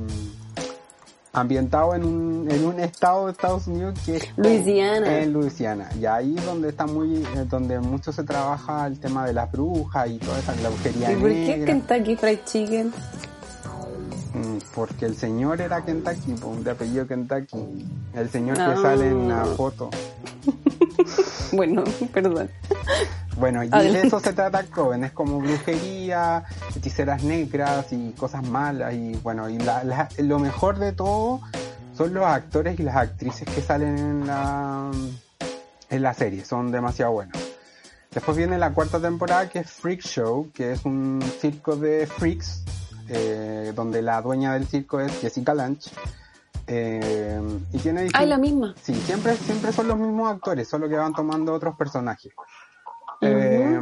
[1.32, 4.28] ambientado en un, en un estado de Estados Unidos que es.
[4.36, 5.18] Luisiana.
[5.18, 5.88] En Luisiana.
[5.98, 7.16] Y ahí donde está muy.
[7.16, 11.12] Eh, donde mucho se trabaja el tema de las brujas y toda esa brujería.
[11.12, 12.92] ¿Y por qué Kentucky Fried Chicken?
[14.34, 17.86] Mm, porque el señor era Kentucky, de apellido Kentucky.
[18.14, 19.46] El señor que sale en la ah.
[19.56, 19.90] foto.
[21.52, 22.50] bueno, perdón.
[23.38, 26.44] Bueno, y de eso se trata Coven, es como brujería,
[26.76, 28.94] hechiceras negras y cosas malas.
[28.94, 29.58] Y bueno, y
[30.18, 31.40] lo mejor de todo
[31.96, 34.90] son los actores y las actrices que salen en la,
[35.90, 37.36] en la serie, son demasiado buenos.
[38.12, 42.62] Después viene la cuarta temporada que es Freak Show, que es un circo de freaks
[43.08, 45.90] eh, donde la dueña del circo es Jessica Lange.
[46.66, 47.40] Eh,
[47.72, 48.74] y tiene Ah, la misma.
[48.80, 52.32] Sí, siempre, siempre son los mismos actores, solo que van tomando otros personajes.
[53.22, 53.80] Eh,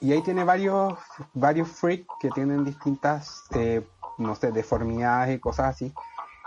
[0.00, 0.94] y ahí tiene varios,
[1.34, 3.44] varios freaks que tienen distintas,
[4.18, 5.92] no sé, deformidades y cosas así.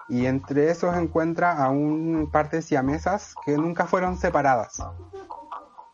[0.10, 4.84] Y entre esos encuentra a un par de siamesas que nunca fueron separadas.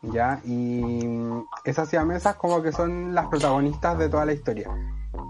[0.02, 0.40] ¿Ya?
[0.44, 1.08] Y
[1.64, 4.70] esas siamesas como que son las protagonistas de toda la historia.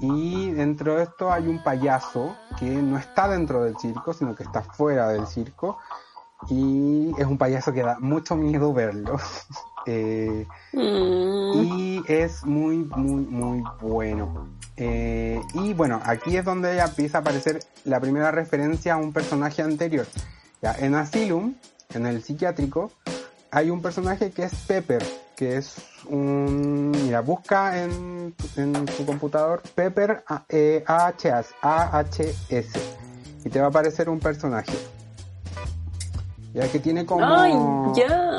[0.00, 4.44] Y dentro de esto hay un payaso que no está dentro del circo, sino que
[4.44, 5.78] está fuera del circo.
[6.48, 9.18] Y es un payaso que da mucho miedo verlo.
[9.90, 11.62] Eh, mm.
[11.64, 14.50] Y es muy, muy, muy bueno.
[14.76, 19.14] Eh, y bueno, aquí es donde ya empieza a aparecer la primera referencia a un
[19.14, 20.06] personaje anterior.
[20.60, 21.54] Ya, en Asylum,
[21.94, 22.92] en el psiquiátrico,
[23.50, 25.02] hay un personaje que es Pepper,
[25.36, 26.90] que es un...
[26.90, 32.98] Mira, busca en, en tu computador Pepper AHS, AHS
[33.42, 34.76] y te va a aparecer un personaje.
[36.54, 37.52] Ya que tiene como Ay,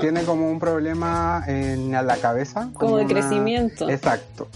[0.02, 3.90] tiene como un problema en la cabeza Como de una- crecimiento.
[3.90, 4.48] exacto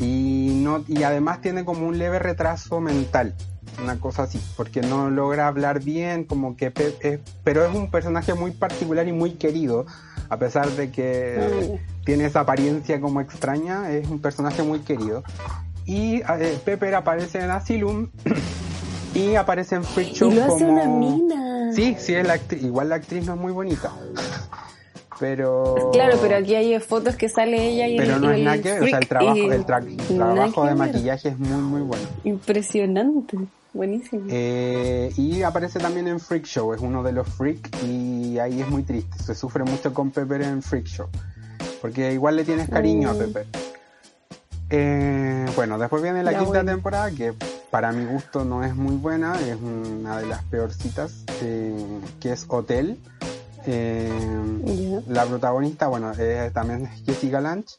[0.00, 3.34] y no y además tiene como un leve retraso mental
[3.82, 7.90] una cosa así porque no logra hablar bien como que Pe- es- pero es un
[7.90, 9.86] personaje muy particular y muy querido
[10.28, 15.22] a pesar de que tiene esa apariencia como extraña es un personaje muy querido
[15.86, 18.08] y eh, Pepper aparece en Asylum
[19.14, 21.57] y aparece en Freak Show Y lo hace como una mina.
[21.72, 22.62] Sí, sí, es la actriz.
[22.62, 23.92] Igual la actriz no es muy bonita.
[25.20, 25.90] Pero.
[25.92, 28.72] Claro, pero aquí hay fotos que sale ella y Pero el, no es nada que
[28.72, 32.04] ver, O sea, el trabajo, el tra- trabajo de maquillaje es muy, muy bueno.
[32.24, 33.36] Impresionante.
[33.74, 34.26] Buenísimo.
[34.30, 38.68] Eh, y aparece también en Freak Show, es uno de los Freak y ahí es
[38.68, 39.18] muy triste.
[39.22, 41.06] Se sufre mucho con Pepper en Freak Show.
[41.80, 43.18] Porque igual le tienes cariño a Mm.
[43.18, 43.46] Pepper.
[44.70, 47.34] Eh, bueno, después viene la quinta temporada, que
[47.70, 52.46] para mi gusto no es muy buena, es una de las peorcitas, eh, que es
[52.48, 52.98] Hotel.
[53.66, 57.74] Eh, la protagonista, bueno, eh, también es Jessica Lange,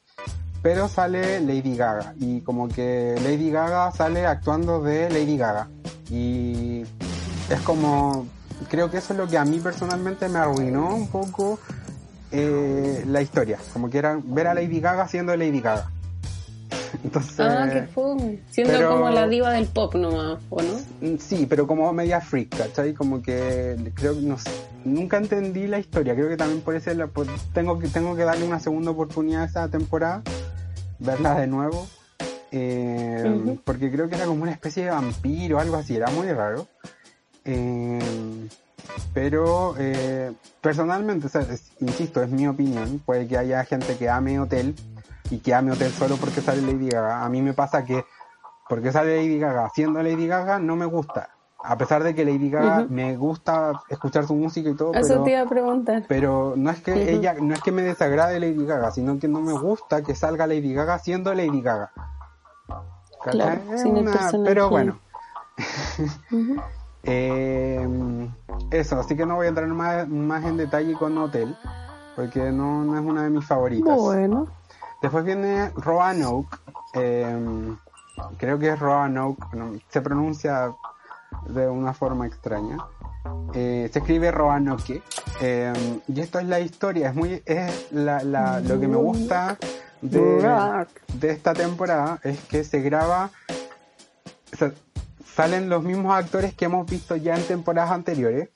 [0.62, 2.14] pero sale Lady Gaga.
[2.20, 5.68] Y como que Lady Gaga sale actuando de Lady Gaga.
[6.10, 6.84] Y
[7.50, 8.28] es como,
[8.70, 11.60] creo que eso es lo que a mí personalmente me arruinó un poco
[12.32, 13.58] eh, la historia.
[13.74, 15.90] Como que era ver a Lady Gaga siendo Lady Gaga.
[17.04, 18.40] Entonces, Ah, qué fome.
[18.50, 20.74] Siendo pero- como la diva del pop nomás, ¿o no?
[21.02, 22.94] Mm, Sí, pero como media freak, ¿cachai?
[22.94, 24.50] Como que creo que no sé,
[24.84, 26.14] nunca entendí la historia.
[26.14, 29.46] Creo que también por eso por- tengo que tengo que darle una segunda oportunidad a
[29.46, 30.24] esa temporada,
[31.00, 31.88] verla de nuevo,
[32.52, 36.28] eh, porque creo que era como una especie de vampiro o algo así, era muy
[36.32, 36.68] raro.
[37.46, 38.00] Eh,
[39.14, 40.32] pero eh,
[40.62, 43.00] personalmente, o sea, es- insisto, es mi opinión.
[43.06, 44.76] Puede que haya gente que ame Hotel
[45.30, 47.24] y que ame Hotel solo porque sale Lady Gaga.
[47.24, 48.06] A mí me pasa que
[48.68, 51.30] porque sale Lady Gaga, siendo Lady Gaga no me gusta.
[51.62, 55.24] A pesar de que Lady Gaga me gusta escuchar su música y todo, Eso pero,
[55.24, 56.06] te iba a preguntar.
[56.08, 59.42] pero no es que ella, no es que me desagrade Lady Gaga, sino que no
[59.42, 61.92] me gusta que salga Lady Gaga siendo Lady Gaga.
[63.24, 64.44] Claro, sin el una- personaje.
[64.46, 65.00] pero bueno,
[67.04, 68.30] eh,
[68.72, 71.56] eso, así que no voy a entrar más, más en detalle con Hotel,
[72.16, 73.98] porque no, no es una de mis favoritas.
[73.98, 74.48] Bueno.
[75.02, 76.58] Después viene Roanoke,
[76.94, 77.76] eh,
[78.38, 80.74] creo que es Roanoke, no, se pronuncia
[81.48, 82.78] de una forma extraña.
[83.54, 85.02] Eh, se escribe Roanoke,
[85.42, 89.58] eh, y esto es la historia, es muy, es la, la- lo que me gusta
[90.02, 90.20] de,
[91.14, 93.30] de esta temporada es que se graba,
[94.54, 94.72] o sea,
[95.26, 98.50] salen los mismos actores que hemos visto ya en temporadas anteriores,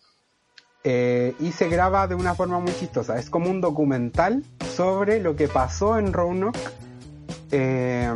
[0.84, 3.18] eh, y se graba de una forma muy chistosa.
[3.18, 4.44] Es como un documental
[4.76, 6.60] sobre lo que pasó en Roanoke,
[7.52, 8.12] eh,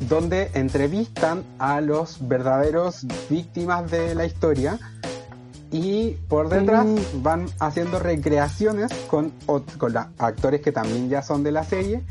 [0.00, 4.78] donde entrevistan a los verdaderos víctimas de la historia
[5.70, 6.96] y por detrás Mm.
[7.22, 9.32] van haciendo recreaciones con,
[9.78, 12.02] con la- actores que también ya son de la serie,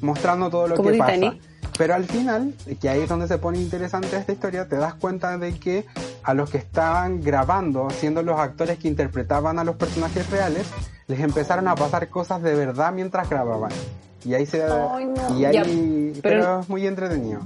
[0.00, 1.34] mostrando todo lo Como que Titanic.
[1.36, 1.55] pasa.
[1.78, 5.36] Pero al final, que ahí es donde se pone interesante esta historia, te das cuenta
[5.38, 5.84] de que
[6.22, 10.66] a los que estaban grabando, siendo los actores que interpretaban a los personajes reales,
[11.06, 13.70] les empezaron a pasar cosas de verdad mientras grababan.
[14.24, 14.64] Y ahí se...
[14.64, 15.38] Ay, no.
[15.38, 15.54] Y ahí...
[15.54, 15.62] Ya,
[16.22, 17.40] pero, pero- es muy entretenido.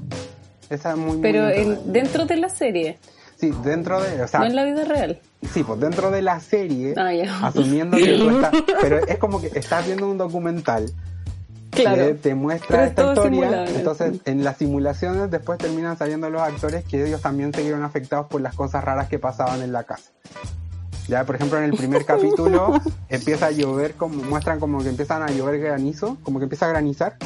[0.70, 2.98] Esa es muy, Pero en- dentro de la serie,
[3.36, 4.22] Sí, dentro de...
[4.22, 5.18] O sea, no en la vida real.
[5.52, 7.10] Sí, pues dentro de la serie, Ah,
[7.48, 10.86] asumiendo que tú estás, pero es como que estás viendo un documental
[11.84, 17.04] que te muestra esta historia, entonces en las simulaciones después terminan saliendo los actores que
[17.06, 20.10] ellos también se vieron afectados por las cosas raras que pasaban en la casa.
[21.08, 25.22] Ya, por ejemplo, en el primer capítulo empieza a llover, como muestran como que empiezan
[25.22, 27.16] a llover granizo, como que empieza a granizar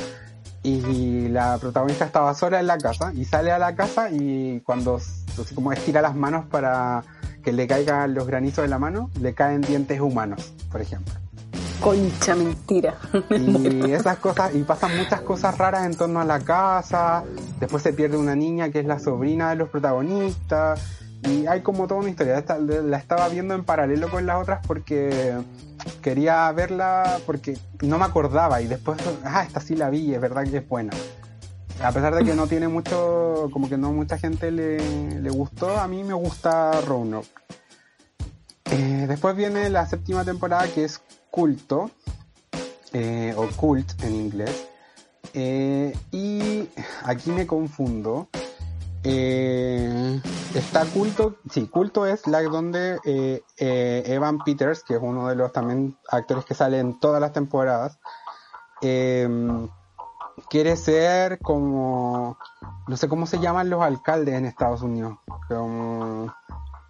[0.65, 4.97] y la protagonista estaba sola en la casa y sale a la casa y cuando
[4.97, 7.05] así como estira las manos para
[7.45, 11.24] que le caigan los granizos de la mano, le caen dientes humanos, por ejemplo.
[11.85, 12.95] Concha, mentira.
[13.31, 17.23] Y esas cosas, y pasan muchas cosas raras en torno a la casa,
[17.61, 20.81] después se pierde una niña que es la sobrina de los protagonistas,
[21.23, 24.61] y hay como toda una historia, Esta- la estaba viendo en paralelo con las otras
[24.67, 25.35] porque
[26.03, 30.45] quería verla porque no me acordaba y después, ah, esta sí la vi, es verdad
[30.45, 30.93] que es buena.
[31.83, 35.79] A pesar de que no tiene mucho, como que no mucha gente le, le gustó,
[35.79, 37.29] a mí me gusta Roanoke.
[38.71, 41.01] Eh, después viene la séptima temporada que es
[41.35, 41.91] Culto,
[42.93, 44.69] eh, o Cult en inglés.
[45.33, 46.69] Eh, y
[47.03, 48.29] aquí me confundo.
[49.03, 50.21] Eh,
[50.55, 53.43] está Culto, sí, Culto es la donde eh,
[54.07, 57.99] Evan Peters, que es uno de los también actores que sale en todas las temporadas,
[58.81, 59.29] eh,
[60.49, 62.39] quiere ser como,
[62.87, 65.19] no sé cómo se llaman los alcaldes en Estados Unidos,
[65.49, 66.33] como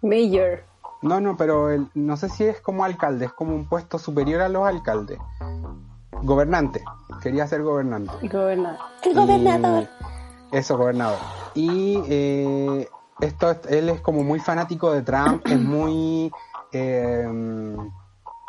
[0.03, 0.74] Mayor.
[1.05, 4.41] No, no, pero el, no sé si es como alcalde, es como un puesto superior
[4.41, 5.19] a los alcaldes.
[6.23, 6.83] Gobernante,
[7.21, 8.11] quería ser gobernante.
[8.27, 8.79] Gobernador.
[9.03, 9.87] El gobernador.
[10.51, 11.19] Eso, gobernador.
[11.53, 12.89] Y eh,
[13.19, 16.31] esto, es- él es como muy fanático de Trump, es muy,
[16.71, 17.27] eh,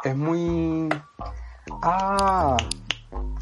[0.05, 0.89] es muy,
[1.83, 2.57] ah,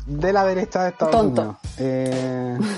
[0.06, 1.40] de la derecha de Estados Tonto.
[1.42, 1.56] Unidos.
[1.78, 2.58] Eh,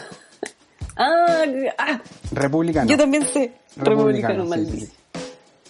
[0.98, 1.42] Ah,
[1.76, 2.00] ah,
[2.32, 2.88] republicano.
[2.88, 3.54] yo también sé.
[3.76, 4.72] Republicano, sí, maldito.
[4.72, 4.92] sí, sí.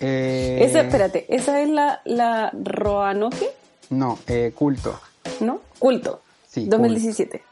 [0.01, 3.51] Eh, Esa, espérate, ¿esa es la, la Roanoke?
[3.91, 4.99] No, eh, culto.
[5.41, 5.61] ¿No?
[5.79, 6.21] Culto.
[6.49, 7.43] Sí, 2017.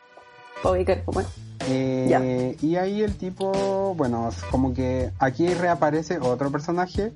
[0.63, 1.27] Para ubicar cómo es.
[1.69, 2.21] Eh, Ya.
[2.67, 7.13] Y ahí el tipo, bueno, como que aquí reaparece otro personaje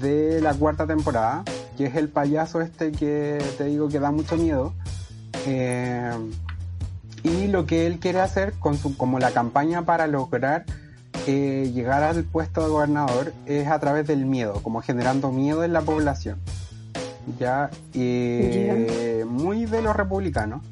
[0.00, 1.44] de la cuarta temporada,
[1.76, 4.72] que es el payaso este que te digo que da mucho miedo.
[5.46, 6.10] Eh,
[7.22, 10.64] y lo que él quiere hacer con su, como la campaña para lograr
[11.26, 15.72] eh, llegar al puesto de gobernador es a través del miedo, como generando miedo en
[15.72, 16.38] la población.
[17.38, 20.62] Ya, eh, muy de los republicanos.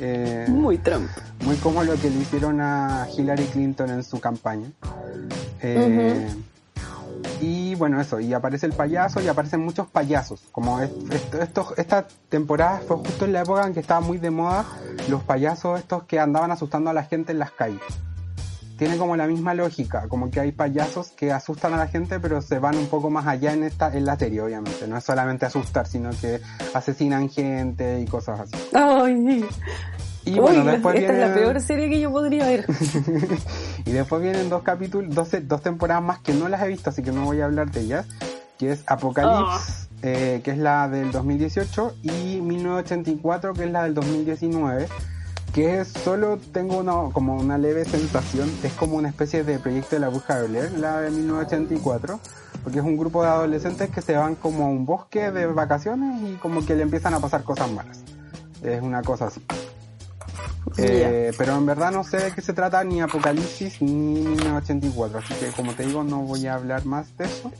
[0.00, 1.08] Eh, Muy Trump.
[1.44, 4.66] muy como lo que le hicieron a Hillary Clinton en su campaña.
[5.62, 6.28] Eh,
[7.40, 10.40] Y bueno, eso, y aparece el payaso y aparecen muchos payasos.
[10.52, 14.18] Como es- esto, esto- esta temporada fue justo en la época en que estaba muy
[14.18, 14.64] de moda
[15.08, 17.80] los payasos estos que andaban asustando a la gente en las calles.
[18.76, 22.42] Tiene como la misma lógica, como que hay payasos que asustan a la gente, pero
[22.42, 24.88] se van un poco más allá en esta, en la serie, obviamente.
[24.88, 26.40] No es solamente asustar, sino que
[26.74, 28.56] asesinan gente y cosas así.
[28.72, 29.44] Ay,
[30.24, 32.66] Y bueno, después esta es la peor serie que yo podría ver.
[33.84, 37.02] y después vienen dos capítulos, dos, dos temporadas más que no las he visto, así
[37.02, 38.06] que no voy a hablar de ellas.
[38.58, 43.94] Que es Apocalypse, eh, que es la del 2018, y 1984, que es la del
[43.94, 44.88] 2019.
[45.54, 50.00] Que solo tengo una, como una leve sensación, es como una especie de proyecto de
[50.00, 52.18] la bruja de Blair, la de 1984,
[52.64, 56.20] porque es un grupo de adolescentes que se van como a un bosque de vacaciones
[56.28, 58.00] y como que le empiezan a pasar cosas malas.
[58.62, 59.40] Es una cosa así.
[60.76, 65.34] Eh, pero en verdad no sé de qué se trata ni Apocalipsis ni 1984, así
[65.34, 67.52] que como te digo no voy a hablar más de eso.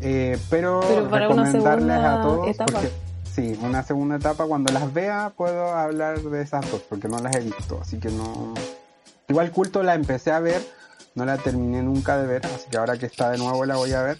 [0.00, 2.72] Eh, pero, Pero recomendarles a todos etapa.
[2.74, 3.07] porque
[3.38, 7.36] sí, una segunda etapa cuando las vea puedo hablar de esas dos porque no las
[7.36, 8.52] he visto, así que no
[9.28, 10.60] igual culto la empecé a ver,
[11.14, 13.92] no la terminé nunca de ver, así que ahora que está de nuevo la voy
[13.92, 14.18] a ver.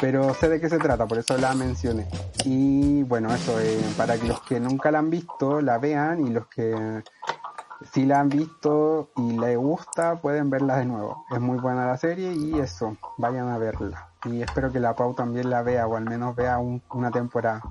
[0.00, 2.06] Pero sé de qué se trata, por eso la mencioné.
[2.44, 6.30] Y bueno, eso, eh, para que los que nunca la han visto la vean y
[6.30, 7.02] los que
[7.94, 11.24] si la han visto y les gusta, pueden verla de nuevo.
[11.30, 14.08] Es muy buena la serie y eso, vayan a verla.
[14.24, 17.62] Y espero que la Pau también la vea o al menos vea un- una temporada.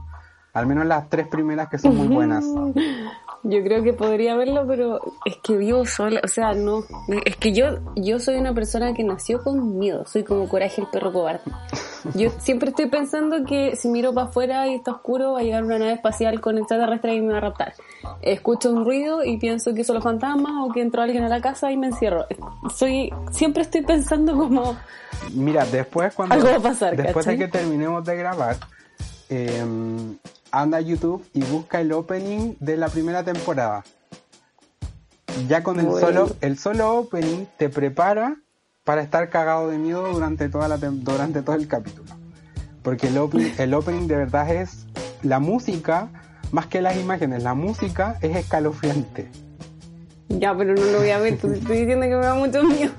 [0.56, 2.44] Al menos las tres primeras que son muy buenas.
[3.44, 6.84] Yo creo que podría verlo, pero es que vivo sola, o sea, no,
[7.26, 10.88] es que yo yo soy una persona que nació con miedo, soy como Coraje el
[10.88, 11.44] perro cobarde.
[12.16, 15.64] Yo siempre estoy pensando que si miro para afuera y está oscuro va a llegar
[15.64, 17.74] una nave espacial con extraterrestre y me va a raptar.
[18.24, 21.42] Escucho un ruido y pienso que son los fantasmas o que entró alguien a la
[21.42, 22.26] casa y me encierro.
[22.76, 24.76] Soy siempre estoy pensando como
[25.34, 27.38] Mira, después cuando Algo va a pasar, después ¿cachai?
[27.38, 28.58] de que terminemos de grabar,
[29.30, 29.64] eh,
[30.62, 33.84] anda a YouTube y busca el opening de la primera temporada.
[35.48, 38.38] Ya con el solo el solo opening te prepara
[38.86, 42.16] para estar cagado de miedo durante toda la durante todo el capítulo.
[42.84, 44.86] Porque el opening, el opening de verdad es
[45.24, 46.10] la música
[46.52, 49.30] más que las imágenes, la música es escalofriante.
[50.30, 52.92] Ya, pero no lo voy a ver, estoy diciendo que me da mucho miedo.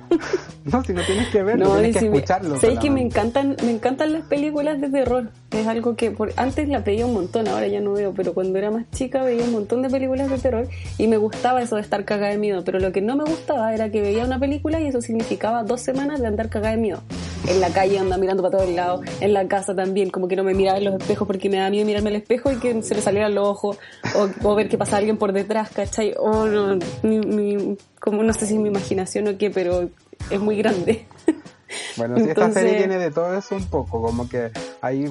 [0.65, 2.59] No, si no tienes que verlo, No, tienes que si escucharlo.
[2.59, 5.31] Sabes que me encantan, me encantan las películas de terror.
[5.51, 8.59] Es algo que por, antes la veía un montón, ahora ya no veo, pero cuando
[8.59, 10.69] era más chica veía un montón de películas de terror
[10.99, 12.65] y me gustaba eso de estar cagada de miedo.
[12.65, 15.81] Pero lo que no me gustaba era que veía una película y eso significaba dos
[15.83, 17.03] semanas de andar cagada de miedo.
[17.49, 20.43] En la calle anda mirando para todos lados, en la casa también, como que no
[20.45, 22.95] me miraba en los espejos porque me da miedo mirarme al espejo y que se
[22.95, 23.79] me salieran los ojos,
[24.17, 26.15] o, o ver que pasa alguien por detrás, ¿cachai?
[26.19, 29.89] O no, mi- mi- como no sé si es mi imaginación o qué, pero
[30.31, 31.07] es muy grande.
[31.97, 34.51] Bueno, sí, esta serie tiene de todo eso un poco, como que
[34.83, 35.11] hay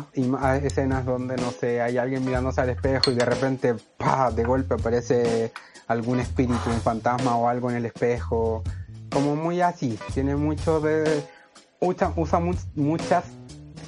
[0.64, 4.76] escenas donde, no sé, hay alguien mirándose al espejo y de repente, pa, de golpe
[4.76, 5.52] aparece
[5.88, 8.64] algún espíritu, un fantasma o algo en el espejo,
[9.12, 11.24] como muy así, tiene mucho de,
[11.80, 13.24] usa, usa mu- muchas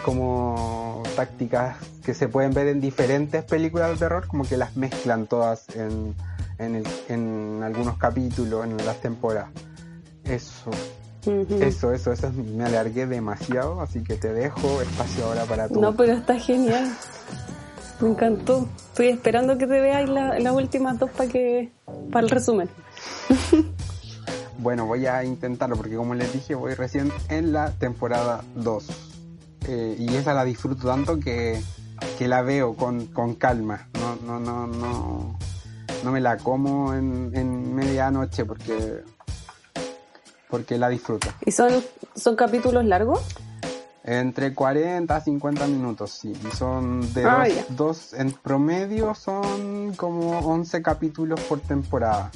[0.03, 5.27] como tácticas que se pueden ver en diferentes películas de terror, como que las mezclan
[5.27, 6.15] todas en,
[6.59, 9.49] en, el- en algunos capítulos, en las temporadas.
[10.23, 10.71] Eso.
[11.59, 15.81] Eso, eso, eso, me alargué demasiado, así que te dejo espacio ahora para tu...
[15.81, 16.89] No, pero está genial.
[17.99, 18.69] Me encantó.
[18.89, 21.71] Estoy esperando que te veáis la- las últimas dos para que
[22.11, 22.69] para el resumen.
[24.68, 28.86] Bueno, voy a intentarlo porque como les dije, voy recién en la temporada 2.
[29.65, 31.61] eh, y esa la disfruto tanto que,
[32.18, 33.88] que la veo con, con calma.
[33.93, 35.39] No, no, no, no,
[36.03, 39.03] no me la como en, en medianoche porque,
[40.49, 41.30] porque la disfruto.
[41.45, 41.72] ¿Y son,
[42.13, 43.22] son capítulos largos?
[44.03, 46.34] Entre 40 a 50 minutos, sí.
[46.45, 52.32] Y son de Ah, dos, dos- en promedio son como 11 capítulos por temporada.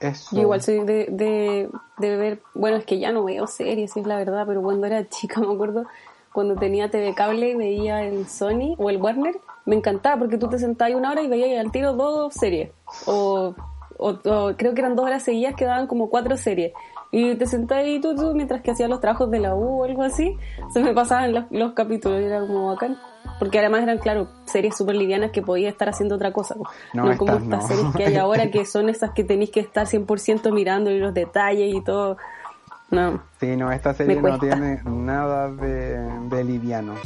[0.00, 0.34] Eso.
[0.34, 1.68] Yo igual soy de, de,
[1.98, 5.08] de ver, bueno, es que ya no veo series, es la verdad, pero cuando era
[5.08, 5.84] chica me acuerdo,
[6.32, 10.48] cuando tenía TV cable y veía el Sony o el Warner, me encantaba porque tú
[10.48, 12.70] te sentabas una hora y veías al tiro dos series.
[13.06, 13.54] O,
[13.98, 16.72] o, o creo que eran dos horas seguidas que daban como cuatro series.
[17.12, 19.84] Y te sentabas ahí tú, tú, mientras que hacías los trabajos de la U o
[19.84, 20.36] algo así,
[20.72, 22.98] se me pasaban los, los capítulos y era como bacán.
[23.42, 26.54] Porque además eran, claro, series súper livianas que podía estar haciendo otra cosa.
[26.94, 27.66] No, No, como estas no.
[27.66, 31.12] series que hay ahora que son esas que tenéis que estar 100% mirando y los
[31.12, 32.18] detalles y todo.
[32.92, 33.20] No.
[33.40, 36.94] Sí, no, esta serie no tiene nada de, de liviano.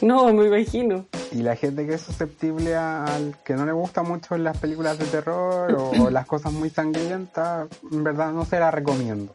[0.00, 1.06] No, me imagino.
[1.30, 4.98] Y la gente que es susceptible a- al que no le gusta mucho las películas
[4.98, 9.32] de terror o, o las cosas muy sangrientas, en verdad no se la recomiendo.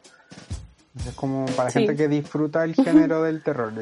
[1.08, 1.78] Es como para Sí.
[1.80, 3.72] gente que disfruta el género del terror.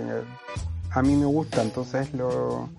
[0.96, 2.70] A mí me gusta, entonces lo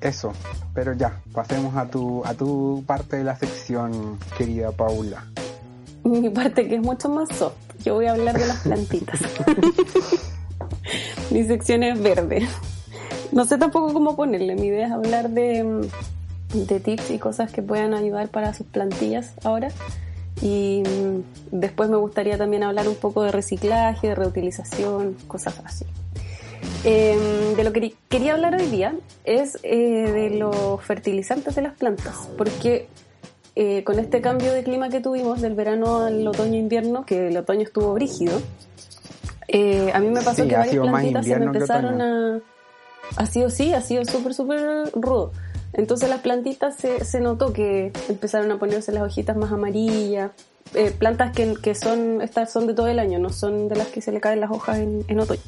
[0.00, 0.32] eso.
[0.74, 5.24] Pero ya, pasemos a tu a tu parte de la sección, querida Paula.
[6.02, 7.54] Mi parte que es mucho más soft.
[7.84, 9.20] Yo voy a hablar de las plantitas.
[11.30, 12.48] Mi sección es verde.
[13.30, 14.56] No sé tampoco cómo ponerle.
[14.56, 15.88] Mi idea es hablar de,
[16.54, 19.68] de tips y cosas que puedan ayudar para sus plantillas ahora.
[20.42, 20.82] Y
[21.52, 25.86] después me gustaría también hablar un poco de reciclaje, de reutilización, cosas así.
[26.84, 28.94] Eh, de lo que quería hablar hoy día
[29.24, 32.88] es eh, de los fertilizantes de las plantas, porque
[33.56, 37.62] eh, con este cambio de clima que tuvimos del verano al otoño-invierno, que el otoño
[37.62, 38.40] estuvo brígido,
[39.48, 42.40] eh, a mí me pasó Sí, que varias plantitas se me empezaron a...
[43.16, 45.32] Ha sido, sí, ha sido súper, súper rudo.
[45.72, 50.32] Entonces las plantitas se, se notó que empezaron a ponerse las hojitas más amarillas.
[50.74, 53.86] Eh, plantas que, que son, estas son de todo el año, no son de las
[53.86, 55.40] que se le caen las hojas en, en otoño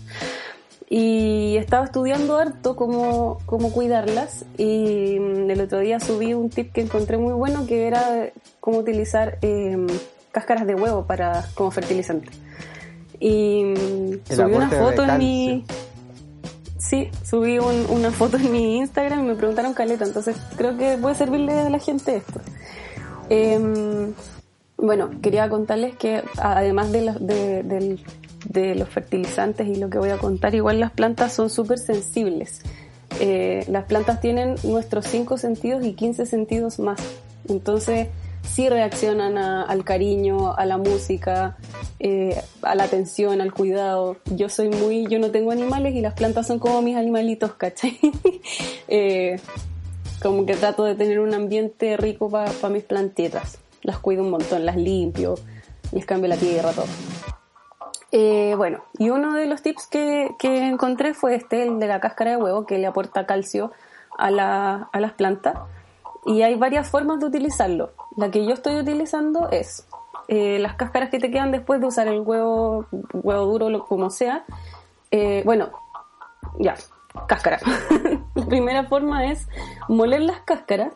[0.91, 6.73] y estaba estudiando harto cómo, cómo cuidarlas y mm, el otro día subí un tip
[6.73, 8.31] que encontré muy bueno que era
[8.61, 9.77] cómo utilizar eh,
[10.33, 12.29] cáscaras de huevo para como fertilizante.
[13.21, 15.65] Y mm, El subí una foto en mi
[16.79, 20.97] sí subí un- una foto en mi Instagram y me preguntaron caleta entonces creo que
[20.97, 22.41] puede servirle a la gente esto.
[23.29, 24.15] Em,
[24.79, 28.01] bueno, quería contarles que además de, de- del-
[28.49, 32.63] de los fertilizantes y lo que voy a contar, igual las plantas son súper sensibles.
[33.21, 37.01] Eh, las plantas tienen nuestros 5 sentidos y 15 sentidos más.
[37.49, 38.09] Entonces,
[38.43, 41.57] sí reaccionan al cariño, a la música,
[42.01, 44.17] eh, a la atención, al cuidado.
[44.27, 47.99] Yo soy muy, yo no tengo animales y las plantas son como mis animalitos, ¿cachai?
[48.91, 49.39] Eh,
[50.23, 53.59] como que trato de tener un ambiente rico para mis plantitas.
[53.83, 55.35] Las cuido un montón, las limpio,
[55.93, 56.87] les cambio la tierra, todo.
[58.11, 62.01] Eh, bueno, y uno de los tips que, que encontré fue este, el de la
[62.01, 63.73] cáscara de huevo, que le aporta calcio
[64.17, 65.59] a, la, a las plantas.
[66.25, 67.93] Y hay varias formas de utilizarlo.
[68.17, 69.87] La que yo estoy utilizando es
[70.29, 74.11] eh, las cáscaras que te quedan después de usar el huevo, huevo duro, lo, como
[74.11, 74.45] sea.
[75.11, 75.71] Eh, bueno,
[76.59, 76.75] ya,
[77.27, 77.59] cáscara.
[78.35, 79.49] la primera forma es
[79.89, 80.93] moler las cáscaras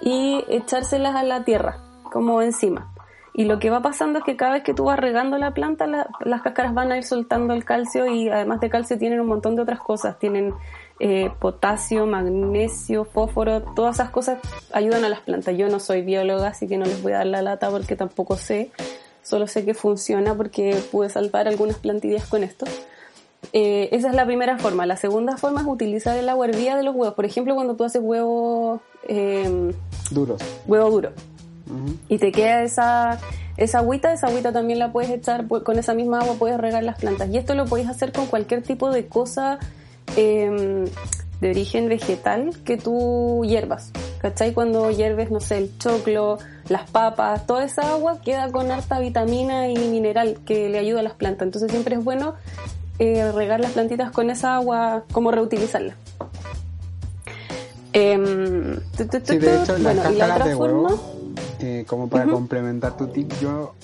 [0.00, 1.78] y echárselas a la tierra,
[2.12, 2.92] como encima.
[3.38, 5.86] Y lo que va pasando es que cada vez que tú vas regando la planta,
[5.86, 9.26] la- las cáscaras van a ir soltando el calcio y además de calcio tienen un
[9.26, 10.18] montón de otras cosas.
[10.18, 10.54] Tienen
[10.98, 14.38] eh, potasio, magnesio, fósforo, todas esas cosas
[14.72, 15.54] ayudan a las plantas.
[15.54, 18.36] Yo no soy bióloga, así que no les voy a dar la lata porque tampoco
[18.38, 18.70] sé.
[19.22, 22.64] Solo sé que funciona porque pude salvar algunas plantillas con esto.
[23.52, 24.86] Eh, esa es la primera forma.
[24.86, 27.12] La segunda forma es utilizar el agua de los huevos.
[27.12, 29.72] Por ejemplo, cuando tú haces huevo, eh,
[30.10, 30.40] Duros.
[30.66, 31.12] huevo duro
[32.08, 33.18] Y te queda esa,
[33.56, 36.98] esa agüita, esa agüita también la puedes echar, con esa misma agua puedes regar las
[36.98, 37.28] plantas.
[37.30, 39.58] Y esto lo podéis hacer con cualquier tipo de cosa
[40.16, 40.84] eh,
[41.40, 43.92] de origen vegetal que tú hierbas.
[44.20, 44.54] ¿Cachai?
[44.54, 46.38] Cuando hierves, no sé, el choclo,
[46.68, 51.02] las papas, toda esa agua queda con harta vitamina y mineral que le ayuda a
[51.02, 51.46] las plantas.
[51.46, 52.34] Entonces siempre es bueno
[52.98, 55.94] eh, regar las plantitas con esa agua, como reutilizarla.
[57.92, 60.88] Em, tu, tu, tu, Sí, de hecho, bueno, y la otra de forma...
[60.88, 61.15] huevo,
[61.66, 63.74] eh, como para complementar tu tip, yo,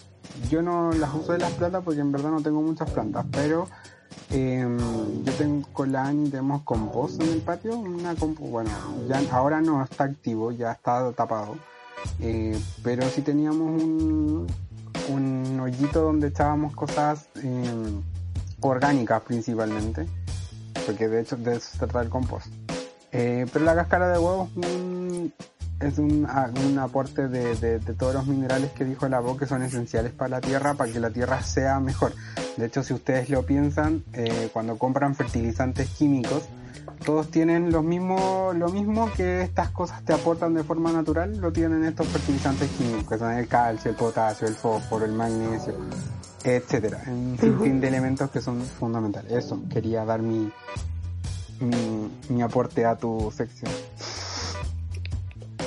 [0.48, 3.66] yo no las uso de las plantas porque en verdad no tengo muchas plantas, pero
[4.30, 4.64] eh,
[5.24, 8.70] yo tengo con la Ani tenemos compost en el patio, una compost, bueno,
[9.08, 11.56] ya ahora no está activo, ya está tapado,
[12.20, 14.46] eh, pero sí teníamos un,
[15.08, 18.00] un hoyito donde echábamos cosas eh,
[18.60, 20.06] orgánicas principalmente,
[20.86, 22.46] porque de hecho de eso se trata el compost.
[23.10, 25.26] Eh, pero la cáscara de huevo mm,
[25.82, 29.38] es un, ah, un aporte de, de, de, todos los minerales que dijo la voz
[29.38, 32.12] que son esenciales para la tierra, para que la tierra sea mejor.
[32.56, 36.44] De hecho, si ustedes lo piensan, eh, cuando compran fertilizantes químicos,
[37.04, 41.52] todos tienen lo mismo, lo mismo que estas cosas te aportan de forma natural, lo
[41.52, 45.74] tienen estos fertilizantes químicos, que son el calcio, el potasio, el fósforo, el magnesio,
[46.44, 49.32] etcétera, un sinfín de elementos que son fundamentales.
[49.32, 50.52] Eso, quería dar mi,
[51.60, 53.70] mi, mi aporte a tu sección.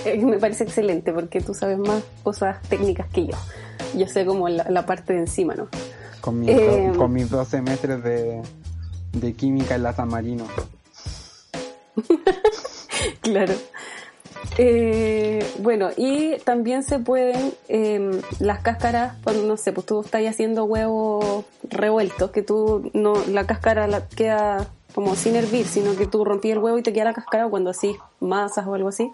[0.16, 3.36] Eh, me parece excelente porque tú sabes más cosas técnicas que yo.
[3.96, 5.68] Yo sé como la, la parte de encima, ¿no?
[6.22, 8.42] Con mis, eh, do, con mis 12 metros de,
[9.14, 10.46] de química en la San Marino.
[13.22, 13.54] claro.
[14.58, 20.22] Eh, bueno, y también se pueden eh, las cáscaras, cuando no sé, pues tú estás
[20.26, 26.08] haciendo huevos revueltos, que tú no, la cáscara la queda como sin hervir, sino que
[26.08, 29.12] tú rompí el huevo y te queda la cáscara cuando así masas o algo así.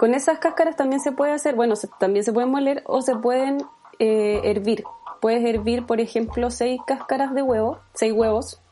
[0.00, 3.16] Con esas cáscaras también se puede hacer, bueno, se, también se pueden moler o se
[3.16, 3.58] pueden
[3.98, 4.82] eh, hervir.
[5.20, 8.62] Puedes hervir, por ejemplo, seis cáscaras de huevo, seis huevos,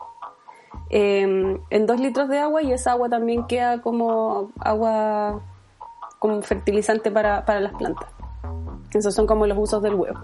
[0.88, 5.42] eh, en dos litros de agua y esa agua también queda como agua
[6.18, 8.08] como fertilizante para, para las plantas.
[8.94, 10.18] Esos son como los usos del huevo.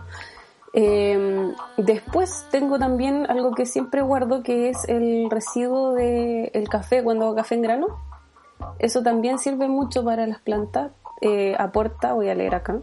[0.72, 7.05] Eh, después tengo también algo que siempre guardo que es el residuo del el café
[7.05, 8.13] cuando hago café en grano.
[8.78, 10.92] Eso también sirve mucho para las plantas.
[11.20, 12.80] Eh, aporta, voy a leer acá,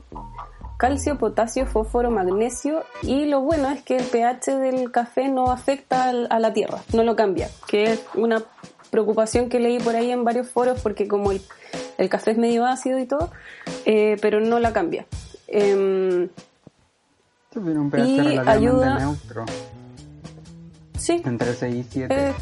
[0.78, 6.06] calcio, potasio, fósforo, magnesio y lo bueno es que el pH del café no afecta
[6.06, 8.42] al, a la tierra, no lo cambia, que es una
[8.90, 11.42] preocupación que leí por ahí en varios foros porque como el,
[12.00, 13.30] el café es medio ácido y todo,
[13.86, 15.06] eh, pero no la cambia.
[15.48, 15.76] Eh,
[17.54, 19.46] un pH relativamente ayuda- neutro,
[20.98, 22.16] sí, entre 6 y 7.
[22.30, 22.34] Eh,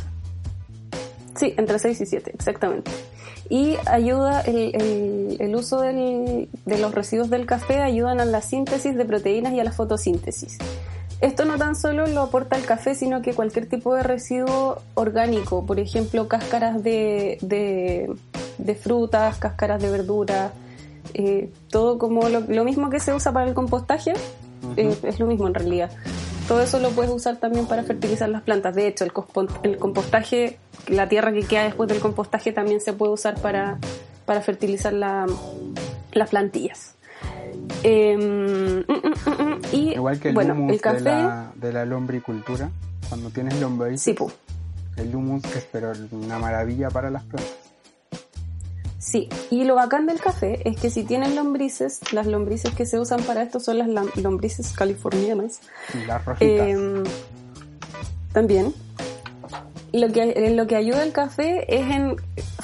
[1.35, 2.91] sí, entre 6 y 7, exactamente.
[3.49, 8.41] Y ayuda, el, el, el uso del, de los residuos del café ayudan a la
[8.41, 10.59] síntesis de proteínas y a la fotosíntesis.
[11.19, 15.65] Esto no tan solo lo aporta el café, sino que cualquier tipo de residuo orgánico,
[15.65, 18.09] por ejemplo, cáscaras de, de,
[18.57, 20.51] de frutas, cáscaras de verduras,
[21.13, 24.13] eh, todo como lo, lo mismo que se usa para el compostaje,
[24.77, 25.91] eh, es lo mismo en realidad.
[26.49, 28.73] Todo eso lo puedes usar también para fertilizar las plantas.
[28.75, 29.11] De hecho, el,
[29.63, 33.77] el compostaje, la tierra que queda después del compostaje también se puede usar para,
[34.25, 35.27] para fertilizar la-
[36.11, 36.95] las plantillas.
[37.83, 41.71] Eh, mm, mm, mm, y Igual que el bueno, humus el café, de, la, de
[41.71, 42.71] la lombricultura,
[43.07, 44.15] cuando tienes lombrices, sí,
[44.97, 47.53] el humus es pero una maravilla para las plantas.
[49.10, 49.30] Sí.
[49.49, 53.22] Y lo bacán del café es que si tienen lombrices, las lombrices que se usan
[53.24, 53.88] para esto son las
[54.18, 55.60] lombrices californianas.
[56.07, 56.68] Las rojitas.
[56.68, 57.03] Eh,
[58.34, 58.74] también.
[59.91, 62.16] Lo que, lo que ayuda el café es en.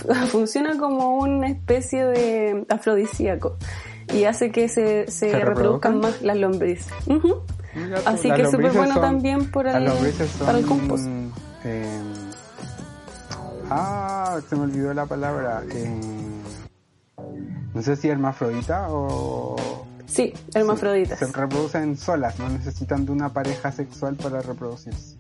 [0.30, 3.58] funciona como una especie de afrodisíaco
[4.14, 6.94] y hace que se, se, ¿Se reproduzcan más las lombrices.
[7.08, 11.06] Mira Así que es súper bueno son- también el, son, para el compost.
[11.66, 11.88] eh,
[13.70, 15.64] ah, se me olvidó la palabra.
[15.72, 16.00] eh,
[17.76, 19.86] no sé si hermafrodita o...
[20.06, 21.20] Sí, hermafroditas.
[21.20, 25.18] Se reproducen solas, no necesitan de una pareja sexual para reproducirse.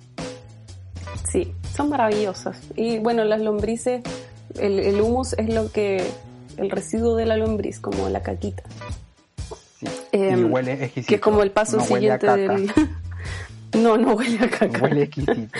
[1.29, 2.57] Sí, son maravillosas.
[2.77, 4.03] Y bueno, las lombrices,
[4.57, 6.05] el, el humus es lo que.
[6.55, 8.63] el residuo de la lombriz, como la caquita.
[9.79, 9.87] Sí.
[10.13, 11.09] Em, y huele exquisito.
[11.09, 12.71] Que es como el paso no siguiente del.
[13.77, 14.81] no, no huele a caca.
[14.81, 15.59] Huele exquisito.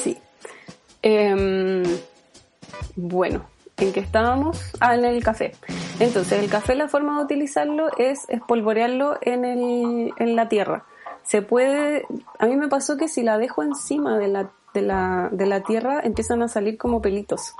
[0.00, 0.16] Sí.
[1.02, 1.82] Em,
[2.94, 3.46] bueno,
[3.78, 4.72] ¿en qué estábamos?
[4.80, 5.52] Ah, en el café.
[6.00, 10.84] Entonces, el café, la forma de utilizarlo es espolvorearlo en, el, en la tierra.
[11.22, 12.06] Se puede,
[12.38, 15.62] a mí me pasó que si la dejo encima de la, de la, de la
[15.62, 17.54] tierra, empiezan a salir como pelitos.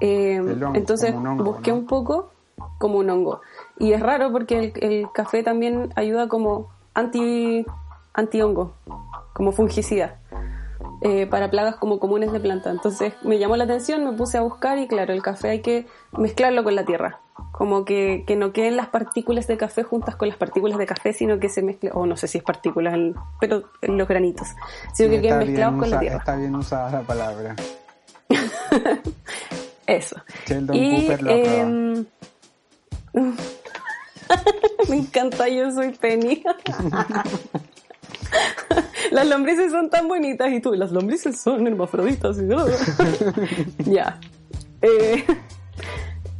[0.00, 1.78] Em, hongo, entonces, como un hongo, busqué ¿no?
[1.78, 2.32] un poco
[2.78, 3.40] como un hongo.
[3.78, 7.66] Y es raro porque el, el café también ayuda como anti,
[8.14, 8.74] anti hongo,
[9.34, 10.21] como fungicida
[11.04, 12.70] eh, para plagas como comunes de planta.
[12.70, 15.86] Entonces me llamó la atención, me puse a buscar y claro, el café hay que
[16.12, 17.20] mezclarlo con la tierra.
[17.50, 21.12] Como que, que no queden las partículas de café juntas con las partículas de café,
[21.12, 22.96] sino que se mezcle, o no sé si es partículas,
[23.40, 24.48] pero los granitos,
[24.94, 26.18] sino que queden mezclados con la tierra.
[26.18, 27.56] está bien usada la palabra.
[29.86, 30.16] Eso.
[30.46, 32.06] Sheldon y Cooper lo em,
[34.88, 36.42] me encanta, yo soy Penny.
[39.10, 42.36] las lombrices son tan bonitas y tú, las lombrices son hermafroditas.
[42.38, 44.18] y- ya.
[44.80, 45.24] Eh,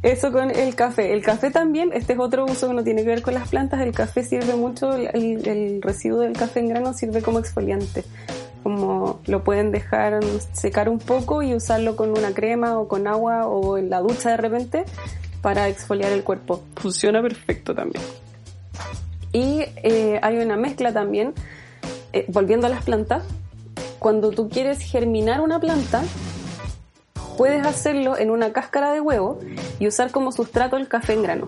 [0.01, 1.13] Eso con el café.
[1.13, 3.79] El café también, este es otro uso que no tiene que ver con las plantas.
[3.81, 8.03] El café sirve mucho, el, el residuo del café en grano sirve como exfoliante.
[8.63, 10.19] Como lo pueden dejar
[10.53, 14.31] secar un poco y usarlo con una crema o con agua o en la ducha
[14.31, 14.83] de repente
[15.41, 16.63] para exfoliar el cuerpo.
[16.75, 18.03] Funciona perfecto también.
[19.31, 21.33] Y eh, hay una mezcla también,
[22.13, 23.23] eh, volviendo a las plantas,
[23.99, 26.03] cuando tú quieres germinar una planta,
[27.37, 29.39] puedes hacerlo en una cáscara de huevo
[29.79, 31.47] y usar como sustrato el café en grano.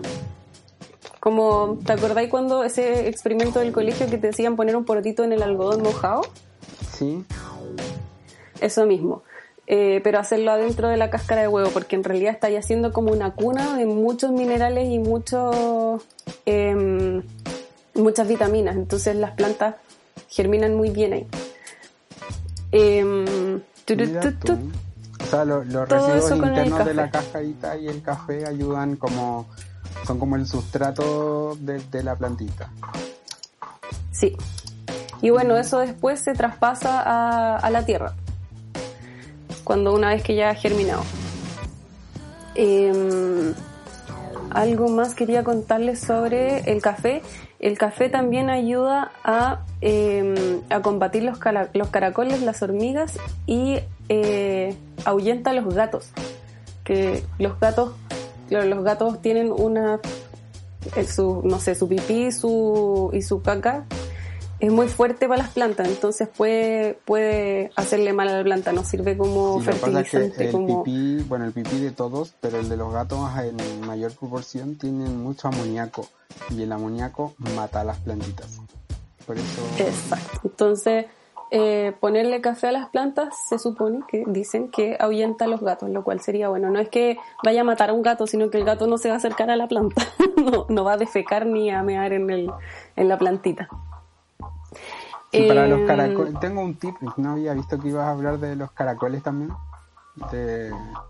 [1.20, 5.32] Como, ¿te acordáis cuando ese experimento del colegio que te decían poner un porotito en
[5.32, 6.22] el algodón mojado?
[6.92, 7.24] Sí.
[8.60, 9.22] Eso mismo.
[9.68, 12.92] Eh, pero hacerlo adentro de la cáscara de huevo, porque en realidad está ya haciendo
[12.92, 16.06] como una cuna de muchos minerales y muchos
[16.44, 17.22] em,
[17.94, 19.74] muchas vitaminas, entonces las plantas
[20.28, 21.26] germinan muy bien ahí.
[22.72, 29.46] Em, o sea, los residuos internos de la cascarita y el café ayudan como,
[30.06, 32.70] son como el sustrato de, la plantita.
[34.12, 34.36] Sí.
[35.22, 38.14] Y bueno, eso después se traspasa a, a la tierra,
[39.64, 41.02] cuando una vez que ya ha germinado.
[42.54, 43.52] Eh,
[44.50, 47.22] algo más quería contarles sobre el café.
[47.58, 50.34] El café también ayuda a, em,
[50.70, 53.78] a combatir los, caracoles, las hormigas y
[54.08, 56.10] eh, ahuyenta a los gatos.
[56.84, 57.94] Que los gatos,
[58.50, 60.00] los gatos tienen una,
[60.94, 63.84] eh, su, no sé, su pipí su, y su caca
[64.58, 68.84] es muy fuerte para las plantas, entonces puede, puede hacerle mal a la planta, no
[68.84, 70.46] sirve como fertilizante.
[70.46, 70.82] el como...
[70.82, 75.22] pipí, bueno, el pipí de todos, pero el de los gatos en mayor proporción tienen
[75.22, 76.08] mucho amoníaco
[76.50, 78.60] y el amoníaco mata a las plantitas.
[79.26, 79.62] Por eso...
[79.78, 80.40] Exacto.
[80.44, 81.06] Entonces,
[81.50, 85.90] eh, ponerle café a las plantas se supone que dicen que ahuyenta a los gatos,
[85.90, 86.70] lo cual sería bueno.
[86.70, 89.08] No es que vaya a matar a un gato, sino que el gato no se
[89.08, 90.02] va a acercar a la planta,
[90.36, 92.50] no, no va a defecar ni a mear en, el,
[92.96, 93.68] en la plantita
[95.42, 98.56] para los em, caracoles, tengo un tip, no había visto que ibas a hablar de
[98.56, 99.52] los caracoles también.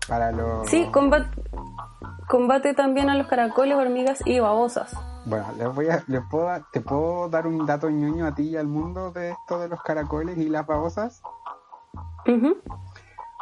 [0.07, 0.67] para los...
[0.69, 1.29] Sí, combate,
[2.27, 4.93] combate también a los caracoles, hormigas y babosas.
[5.25, 8.57] Bueno, les voy a, les puedo, ¿te puedo dar un dato ñoño a ti y
[8.57, 11.21] al mundo de esto de los caracoles y las babosas?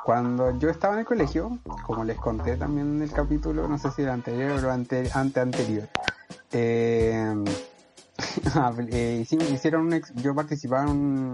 [0.05, 1.57] Cuando yo estaba en el colegio,
[1.87, 5.39] como les conté también en el capítulo, no sé si era anterior o ante, ante
[5.39, 5.89] anterior,
[6.51, 7.43] eh,
[8.91, 11.31] Eh, hicieron un yo participaba en un,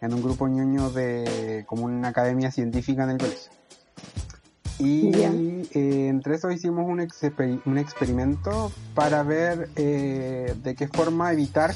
[0.00, 3.50] en un grupo ñoño de como una academia científica en el colegio.
[4.78, 7.06] Y eh, entre eso hicimos un,
[7.64, 11.72] un experimento para ver eh, de qué forma evitar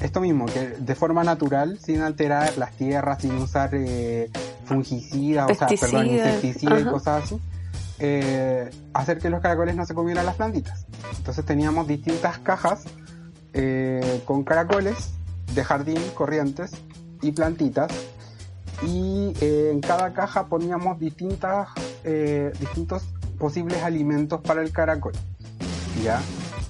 [0.00, 3.70] esto mismo, que de forma natural, sin alterar las tierras, sin usar
[4.64, 7.40] fungicidas, o sea, perdón, insecticidas y cosas así,
[8.92, 10.86] hacer que los caracoles no se comieran las plantitas.
[11.16, 12.84] Entonces teníamos distintas cajas
[13.54, 15.12] eh, con caracoles
[15.54, 16.72] de jardín, corrientes
[17.22, 17.92] y plantitas.
[18.82, 21.68] Y eh, en cada caja poníamos distintas,
[22.02, 23.04] eh, distintos
[23.38, 25.12] posibles alimentos para el caracol.
[26.02, 26.20] ¿Ya?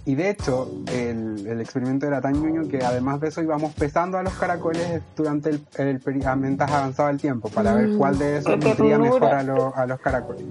[0.04, 4.22] Y de hecho, el, experimento era tan ñoño que además de eso íbamos pesando a
[4.22, 6.00] los caracoles durante el, el
[6.36, 10.00] mientras avanzaba el tiempo para ver mm, cuál de esos nutría mejor a, a, los
[10.00, 10.44] caracoles.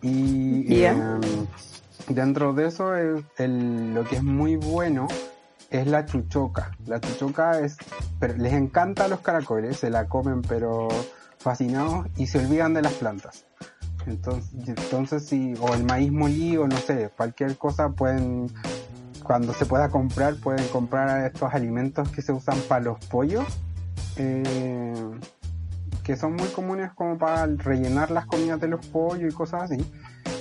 [0.00, 1.20] Y em,
[2.08, 5.08] dentro de eso, lo que es muy bueno
[5.70, 6.72] es la chuchoca.
[6.86, 7.76] La chuchoca es,
[8.36, 10.88] les encanta los caracoles, se la comen pero
[11.38, 13.46] fascinados y se olvidan de las plantas.
[14.06, 18.50] Entonces, entonces sí, o el maíz molido, no sé, cualquier cosa pueden,
[19.22, 23.44] cuando se pueda comprar, pueden comprar estos alimentos que se usan para los pollos,
[24.16, 24.94] eh,
[26.02, 29.84] que son muy comunes como para rellenar las comidas de los pollos y cosas así.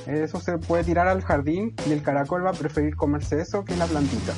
[0.05, 3.75] Eso se puede tirar al jardín y el caracol va a preferir comerse eso que
[3.75, 4.33] la plantita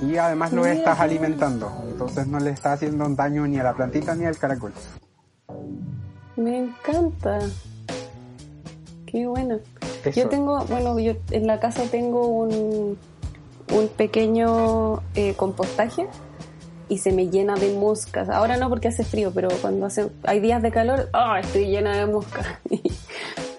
[0.00, 4.14] y además lo estás alimentando, entonces no le está haciendo daño ni a la plantita
[4.14, 4.72] ni al caracol.
[6.36, 7.38] Me encanta.
[9.06, 9.58] Qué bueno.
[10.14, 12.98] Yo tengo, bueno, yo en la casa tengo un,
[13.72, 16.06] un pequeño eh, compostaje
[16.88, 18.28] y se me llena de moscas.
[18.28, 21.40] Ahora no porque hace frío, pero cuando hace, hay días de calor, ¡ah!
[21.40, 22.46] estoy llena de moscas.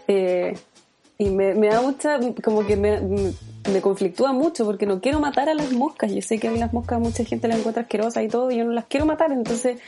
[0.09, 0.57] Eh,
[1.17, 3.01] y me, me, da mucha, como que me,
[3.72, 6.11] me conflictúa mucho porque no quiero matar a las moscas.
[6.13, 8.65] Yo sé que a las moscas mucha gente las encuentra asquerosas y todo, y yo
[8.65, 9.80] no las quiero matar, entonces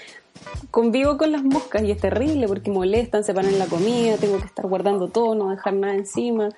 [0.71, 4.37] convivo con las moscas y es terrible porque molestan, se paran en la comida, tengo
[4.37, 6.49] que estar guardando todo, no dejar nada encima.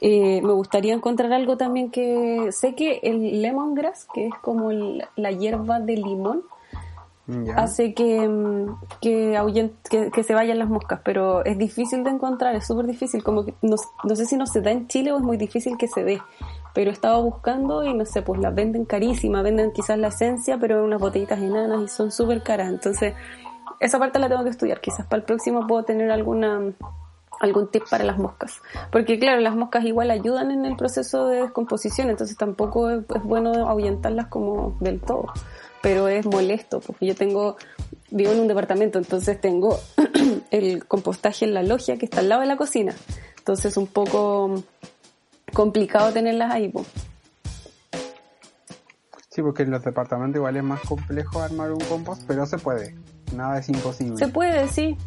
[0.00, 5.30] Eh, me gustaría encontrar algo también que sé que el lemongrass, que es como la
[5.32, 6.42] hierba de limón,
[7.56, 12.66] hace que, mm, que, que, se vayan las moscas, pero es difícil de encontrar, es
[12.66, 15.22] súper difícil, como que no, no, sé si no se da en Chile o es
[15.22, 16.20] muy difícil que se dé,
[16.76, 20.84] pero estaba buscando y no sé, pues las venden carísimas, venden quizás la esencia, pero
[20.84, 23.14] unas botellitas enanas y son súper caras, entonces
[23.80, 26.74] esa parte la tengo que estudiar, quizás para el próximo puedo tener alguna
[27.40, 28.60] algún tip para las moscas.
[28.92, 33.22] Porque claro, las moscas igual ayudan en el proceso de descomposición, entonces tampoco es, es
[33.22, 35.32] bueno ahuyentarlas como del todo
[35.86, 37.56] pero es molesto porque yo tengo,
[38.10, 39.78] vivo en un departamento, entonces tengo
[40.50, 42.92] el compostaje en la logia que está al lado de la cocina.
[43.38, 44.64] Entonces es un poco
[45.56, 46.70] complicado tenerlas ahí.
[49.30, 52.94] Sí, porque en los departamentos igual es más complejo armar un compost, pero se puede.
[53.34, 54.18] Nada es imposible.
[54.18, 54.98] Se puede, sí.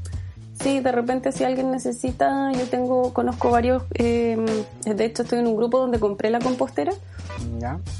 [0.59, 4.37] Sí, de repente si alguien necesita, yo tengo, conozco varios, eh,
[4.83, 6.93] de hecho estoy en un grupo donde compré la compostera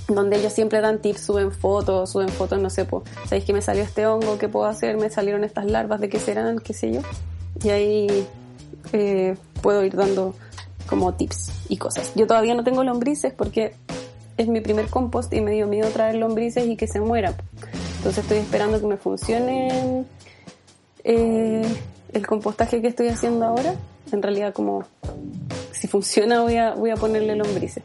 [0.08, 3.62] donde ellos siempre dan tips, suben fotos, suben fotos, no sé, pues, ¿sabéis que me
[3.62, 4.38] salió este hongo?
[4.38, 4.98] ¿Qué puedo hacer?
[4.98, 6.60] Me salieron estas larvas, ¿de qué serán?
[6.60, 7.02] ¿Qué sé yo?
[7.64, 8.28] Y ahí
[8.92, 10.36] eh, puedo ir dando
[10.90, 12.12] como tips y cosas.
[12.16, 13.76] Yo todavía no tengo lombrices porque
[14.38, 17.36] es mi primer compost y me dio miedo traer lombrices y que se mueran.
[17.98, 20.06] Entonces estoy esperando que me funcione
[21.04, 21.62] eh,
[22.14, 23.76] el compostaje que estoy haciendo ahora.
[24.12, 24.86] En realidad como
[25.72, 27.84] si funciona voy a, voy a ponerle lombrices.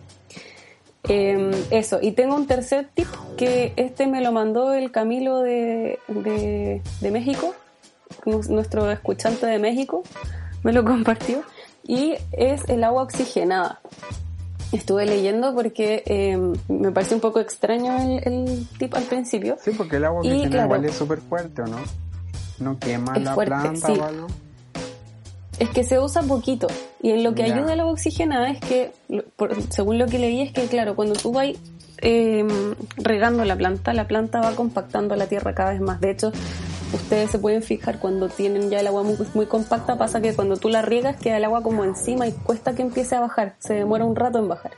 [1.07, 5.99] Em, eso, y tengo un tercer tip que este me lo mandó el Camilo de,
[6.09, 7.55] de, México,
[8.25, 10.03] nuestro escuchante de México,
[10.63, 11.43] me lo compartió,
[11.87, 13.81] y es el agua oxigenada.
[14.73, 19.57] Estuve leyendo porque em, me parece un poco extraño el, tip al principio.
[19.63, 21.79] Sí, porque el agua oxigenada igual es súper fuerte, ¿o no?
[22.59, 24.27] No quema la planta o algo.
[25.59, 26.67] Es que se usa poquito.
[27.01, 28.93] Y en lo que ayuda a la oxigenada es que,
[29.69, 31.49] según lo que leí, es que, claro, cuando tú vas
[31.99, 32.49] em,
[32.97, 36.01] regando la planta, la planta va compactando la tierra cada vez más.
[36.01, 36.33] De hecho,
[36.93, 40.57] ustedes se pueden fijar cuando tienen ya el agua muy, muy, compacta, pasa que cuando
[40.57, 43.57] tú la riegas queda el agua como encima y cuesta que empiece a bajar.
[43.59, 44.73] Se demora un rato en bajar.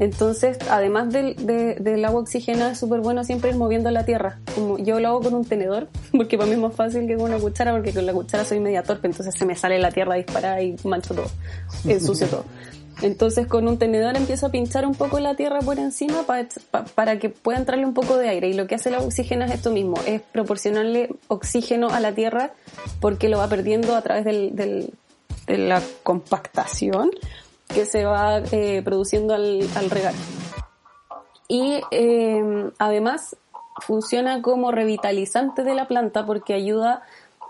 [0.00, 4.38] Entonces, además del, del agua oxigenada, es súper bueno siempre ir moviendo la tierra.
[4.54, 7.26] Como yo lo hago con un tenedor, porque para mí es más fácil que con
[7.26, 10.14] una cuchara, porque con la cuchara soy media torpe, entonces se me sale la tierra
[10.14, 11.26] disparada y mancho todo,
[11.84, 12.44] ensucio todo.
[13.02, 16.24] Entonces con un tenedor empiezo a pinchar un poco la tierra por encima
[16.94, 18.48] para, que pueda entrarle un poco de aire.
[18.48, 22.52] Y lo que hace la oxigena es esto mismo, es proporcionarle oxígeno a la tierra
[23.00, 24.90] porque lo va perdiendo a través del, del,
[25.46, 27.10] de la compactación
[27.68, 30.14] que se va eh, produciendo al, regar.
[31.48, 33.36] Y eh, además
[33.78, 37.02] funciona como revitalizante de la planta porque ayuda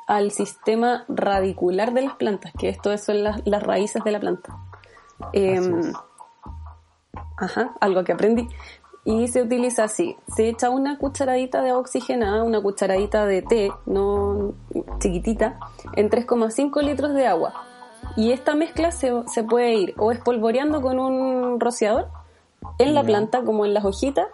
[0.07, 4.57] al sistema radicular de las plantas, que esto son las raíces de la planta.
[5.33, 5.93] Em,
[7.37, 8.49] ajá, algo que aprendí.
[9.05, 14.53] Y se utiliza así, se echa una cucharadita de oxigenada, una cucharadita de té, no
[14.99, 15.59] chiquitita,
[15.95, 17.55] en 3,5 litros de agua
[18.17, 22.09] y esta mezcla se, se puede ir o espolvoreando con un rociador
[22.79, 24.27] en la planta, como en las hojitas,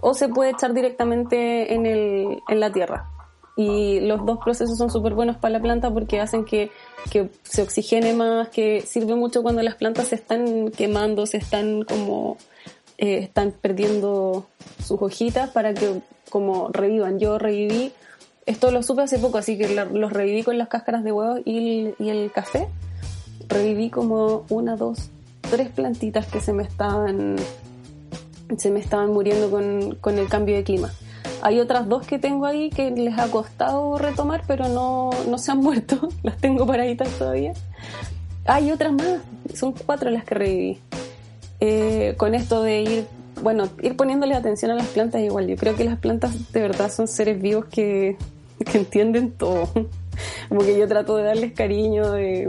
[0.00, 3.10] o se puede echar directamente en, el, en la tierra.
[3.56, 6.70] Y los dos procesos son súper buenos para la planta porque hacen que,
[7.10, 11.82] que, se oxigene más, que sirve mucho cuando las plantas se están quemando, se están
[11.84, 12.36] como,
[12.98, 14.46] eh, están perdiendo
[14.84, 16.00] sus hojitas para que
[16.30, 17.20] como revivan.
[17.20, 17.92] Yo reviví,
[18.44, 21.94] esto lo supe hace poco, así que los reviví con las cáscaras de huevo y
[21.98, 22.68] y el café
[23.48, 25.10] reviví como una, dos,
[25.50, 27.36] tres plantitas que se me estaban,
[28.56, 30.92] se me estaban muriendo con, con el cambio de clima.
[31.44, 35.52] Hay otras dos que tengo ahí que les ha costado retomar, pero no, no se
[35.52, 36.08] han muerto.
[36.22, 37.52] Las tengo paraditas todavía.
[38.46, 39.18] Hay otras más,
[39.54, 40.78] son cuatro las que reviví.
[41.60, 43.06] Eh, con esto de ir,
[43.42, 45.46] bueno, ir poniéndole atención a las plantas igual.
[45.46, 48.16] Yo creo que las plantas de verdad son seres vivos que,
[48.64, 49.68] que entienden todo.
[50.48, 52.48] Como que yo trato de darles cariño, de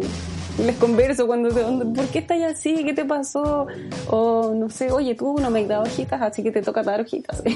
[0.58, 2.86] les converso cuando te, ¿por qué estás así?
[2.86, 3.68] ¿Qué te pasó?
[4.08, 7.02] O no sé, oye, tú no me has dado hojitas, así que te toca dar
[7.02, 7.44] hojitas.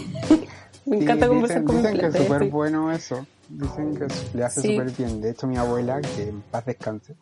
[0.90, 3.26] me encanta conversar con Dicen que es súper bueno eso.
[3.48, 5.22] Dicen que le hace súper bien.
[5.22, 7.16] De hecho, mi abuela, que en paz descanse,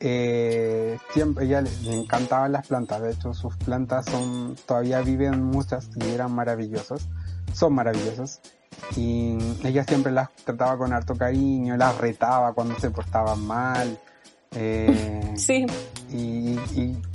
[0.00, 3.02] eh, siempre ella le, encantaban las plantas.
[3.02, 7.08] De hecho, sus plantas son todavía viven muchas y eran maravillosas.
[7.52, 8.40] Son maravillosas.
[8.96, 13.98] Y ella siempre las trataba con harto cariño, las retaba cuando se portaban mal
[14.54, 15.66] eh, sí.
[16.10, 16.56] Y,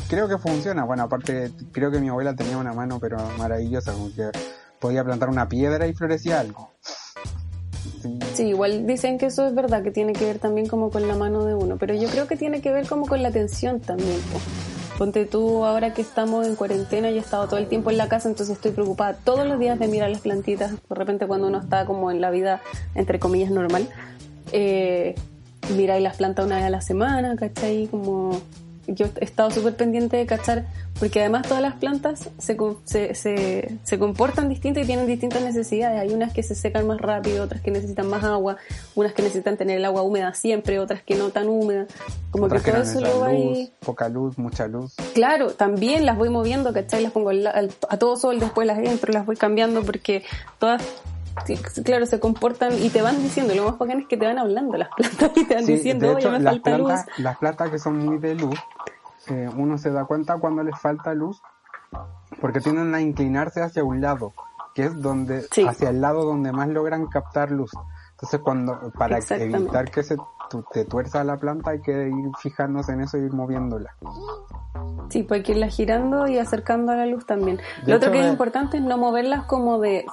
[0.09, 0.83] creo que funciona.
[0.85, 4.29] Bueno, aparte, creo que mi abuela tenía una mano, pero maravillosa, como que
[4.79, 6.71] podía plantar una piedra y florecía algo.
[8.33, 8.43] Sí.
[8.43, 11.45] igual dicen que eso es verdad, que tiene que ver también como con la mano
[11.45, 14.19] de uno, pero yo creo que tiene que ver como con la atención también.
[14.97, 18.07] Ponte tú ahora que estamos en cuarentena y he estado todo el tiempo en la
[18.07, 20.71] casa, entonces estoy preocupada todos los días de mirar las plantitas.
[20.71, 22.61] De repente cuando uno está como en la vida,
[22.95, 23.87] entre comillas, normal,
[24.51, 25.15] eh,
[25.75, 27.87] miráis las plantas una vez a la semana, ¿cachai?
[27.87, 28.39] Como
[28.87, 30.65] yo he estado súper pendiente de cachar,
[30.99, 35.99] porque además todas las plantas se, se, se, comportan distinto y tienen distintas necesidades.
[35.99, 38.57] Hay unas que se secan más rápido, otras que necesitan más agua,
[38.95, 41.85] unas que necesitan tener el agua húmeda siempre, otras que no tan húmeda.
[42.31, 44.95] Como que todo eso lo va luz, Poca luz, mucha luz.
[45.13, 47.03] Claro, también las voy moviendo, ¿cachai?
[47.03, 50.23] Las pongo a todo sol, después las entro, las voy cambiando porque
[50.59, 50.81] todas
[51.83, 54.77] claro, se comportan y te van diciendo, lo más bacán es que te van hablando
[54.77, 56.93] las plantas y te van diciendo, oye, me falta luz.
[57.17, 58.59] Las plantas que son muy de luz,
[59.27, 61.41] eh, uno se da cuenta cuando les falta luz,
[62.41, 64.33] porque tienden a inclinarse hacia un lado,
[64.73, 67.71] que es donde, hacia el lado donde más logran captar luz.
[68.11, 70.17] Entonces, cuando, para evitar que se
[70.71, 73.95] te tuerza la planta, hay que ir fijándose en eso y ir moviéndola.
[75.09, 77.59] Sí, pues hay que irla girando y acercando a la luz también.
[77.85, 80.05] Lo otro que es importante es no moverlas como de,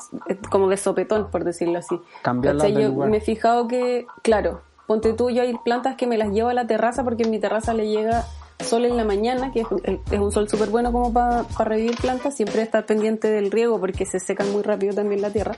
[0.51, 2.01] como de sopetón, por decirlo así.
[2.23, 6.31] Cambiarlas Yo me he fijado que, claro, ponte tú, yo hay plantas que me las
[6.31, 8.25] llevo a la terraza porque en mi terraza le llega
[8.61, 12.63] sol en la mañana, que es, un sol súper bueno como para revivir plantas, siempre
[12.63, 15.57] estar pendiente del riego porque se secan muy rápido también la tierra,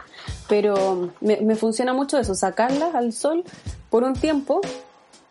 [0.49, 3.45] pero me, me funciona mucho eso, sacarlas al sol
[3.91, 4.61] por un tiempo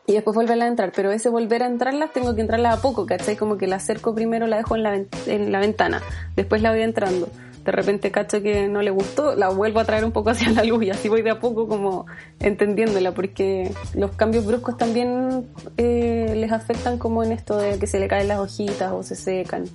[0.08, 3.06] y después volverla a entrar, pero ese volver a entrarlas tengo que entrarlas a poco,
[3.06, 3.36] ¿cachai?
[3.36, 6.02] Como que la acerco primero, la dejo en la, en la ventana,
[6.36, 7.28] después la voy entrando.
[7.66, 10.64] De repente cacho que no le gustó, la vuelvo a traer un poco hacia la
[10.64, 12.06] luz y así voy de a poco como
[12.40, 15.48] entendiéndola, porque los cambios bruscos también
[15.78, 19.16] eh, les afectan como en esto de que se le caen las hojitas o se
[19.16, 19.66] secan.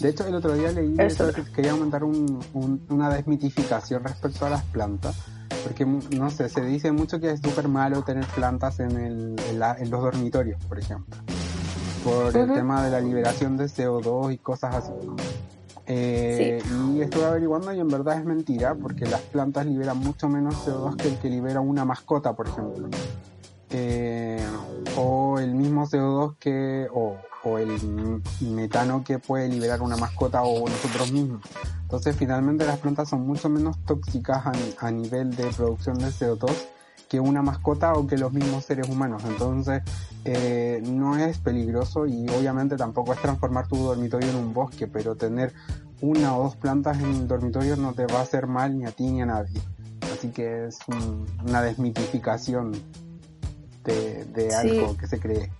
[0.00, 5.16] De hecho, el otro día leí que quería aumentar una desmitificación respecto a las plantas
[5.64, 9.90] porque, no sé, se dice mucho que es súper malo tener plantas en, el, en,
[9.90, 11.16] los dormitorios, por ejemplo.
[12.04, 14.92] Por el tema de la liberación de CO2 y cosas así.
[15.86, 16.62] Eh,
[16.94, 20.96] y estuve averiguando y en verdad es mentira, porque las plantas liberan mucho menos CO2
[20.96, 22.88] que el que libera una mascota, por ejemplo.
[23.70, 24.44] Eh,
[24.96, 30.68] o el mismo CO2 que, o, o el metano que puede liberar una mascota o
[30.68, 31.42] nosotros mismos.
[31.82, 34.42] Entonces finalmente las plantas son mucho menos tóxicas
[34.78, 36.50] a, nivel de producción de CO2
[37.14, 39.22] que una mascota o que los mismos seres humanos.
[39.24, 39.82] Entonces
[40.24, 45.14] eh, no es peligroso y obviamente tampoco es transformar tu dormitorio en un bosque, pero
[45.14, 45.52] tener
[46.00, 48.90] una o dos plantas en el dormitorio no te va a hacer mal ni a
[48.90, 49.60] ti ni a nadie.
[50.12, 50.78] Así que es
[51.46, 52.72] una desmitificación
[53.84, 55.52] de, algo que se cree.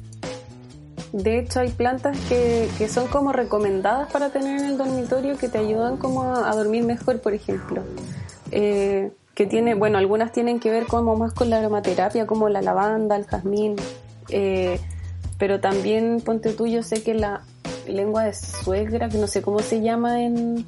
[1.12, 5.48] De hecho, hay plantas que, que son como recomendadas para tener en el dormitorio que
[5.48, 7.84] te ayudan como a, dormir mejor, por ejemplo.
[8.50, 12.62] Eh, que tiene, bueno, algunas tienen que ver como más con la aromaterapia, como la
[12.62, 13.76] lavanda, el jazmín,
[14.28, 14.78] eh,
[15.38, 17.42] pero también, ponte tú, yo sé que la
[17.88, 20.64] lengua de suegra, que no sé cómo se llama en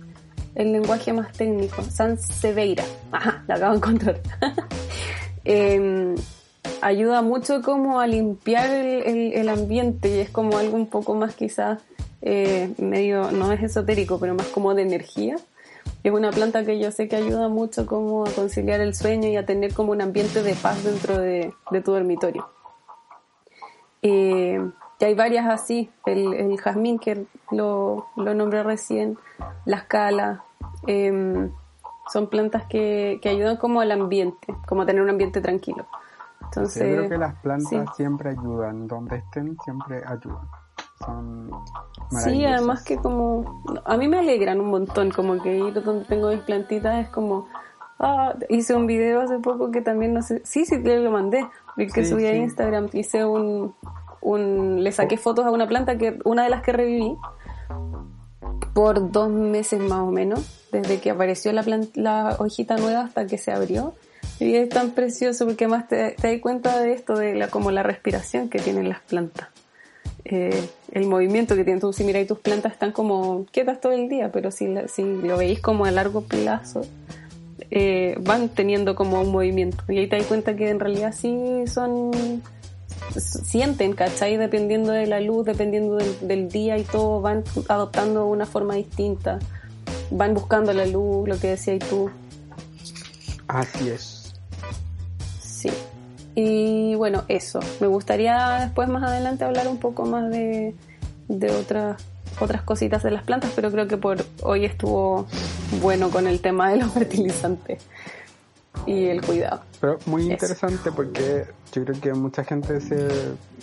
[0.54, 4.20] el lenguaje más técnico, Sanseveira, ajá, la acabo de encontrar.
[5.44, 6.14] eh,
[6.80, 11.34] ayuda mucho como a limpiar el, el, ambiente y es como algo un poco más
[11.34, 11.80] quizás
[12.22, 15.36] eh, medio, no es esotérico, pero más como de energía.
[16.06, 19.36] Es una planta que yo sé que ayuda mucho como a conciliar el sueño y
[19.36, 22.48] a tener como un ambiente de paz dentro de, de tu dormitorio.
[24.02, 29.18] Eh, y hay varias así, el, el jazmín que lo, lo nombré recién,
[29.64, 30.38] las calas,
[30.86, 31.50] em,
[32.12, 35.86] son plantas que, que ayudan como al ambiente, como a tener un ambiente tranquilo.
[36.40, 40.48] Entonces, Yo creo que las plantas siempre ayudan, donde estén siempre ayudan.
[40.98, 41.50] Son
[42.22, 46.30] Sí, además que como a mí me alegran un montón, como que ir donde tengo
[46.30, 47.48] mis plantitas es como
[47.98, 51.46] ah, hice un video hace poco que también no sé, sí, sí, le lo mandé,
[51.76, 53.74] vi que subí a Instagram, hice un,
[54.20, 57.16] un le saqué fotos a una planta que una de las que reviví
[58.72, 63.38] por dos meses más o menos, desde que apareció la, la hojita nueva hasta que
[63.38, 63.94] se abrió
[64.38, 67.70] y es tan precioso porque más te, te das cuenta de esto, de la, como
[67.70, 69.48] la respiración que tienen las plantas.
[70.28, 71.80] Eh, el movimiento que tienen.
[71.80, 75.36] Tú si miráis tus plantas están como quietas todo el día, pero si, si lo
[75.36, 76.82] veis como a largo plazo,
[77.70, 79.84] eh, van teniendo como un movimiento.
[79.88, 82.42] Y ahí te das cuenta que en realidad sí son,
[83.16, 84.36] sienten, ¿cachai?
[84.36, 89.38] Dependiendo de la luz, dependiendo del, del día y todo, van adoptando una forma distinta.
[90.10, 92.10] Van buscando la luz, lo que decías tú.
[93.46, 94.15] Así es.
[96.36, 97.60] Y bueno, eso.
[97.80, 100.74] Me gustaría después más adelante hablar un poco más de,
[101.28, 101.96] de otras
[102.38, 105.26] otras cositas de las plantas, pero creo que por hoy estuvo
[105.80, 107.82] bueno con el tema de los fertilizantes.
[108.84, 109.62] y el cuidado.
[109.80, 113.08] Pero muy interesante porque yo creo que mucha gente se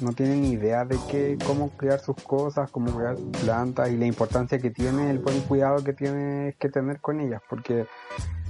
[0.02, 4.08] no tiene ni idea de que cómo cuidar sus cosas, cómo cuidar plantas y la
[4.08, 7.86] importancia que tiene el buen cuidado que tiene que tener con ellas, porque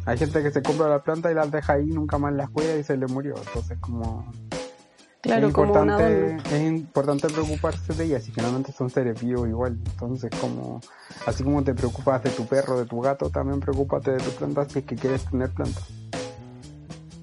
[0.05, 2.75] hay gente que se compra la planta y las deja ahí, nunca más las cuida
[2.75, 4.25] y se le murió, entonces como
[5.23, 9.79] Claro, es como importante, es importante preocuparse de ellas y finalmente son seres vivos igual.
[9.85, 10.81] Entonces, como
[11.25, 14.67] así como te preocupas de tu perro, de tu gato, también preocúpate de tu planta
[14.67, 15.85] si es que quieres tener plantas.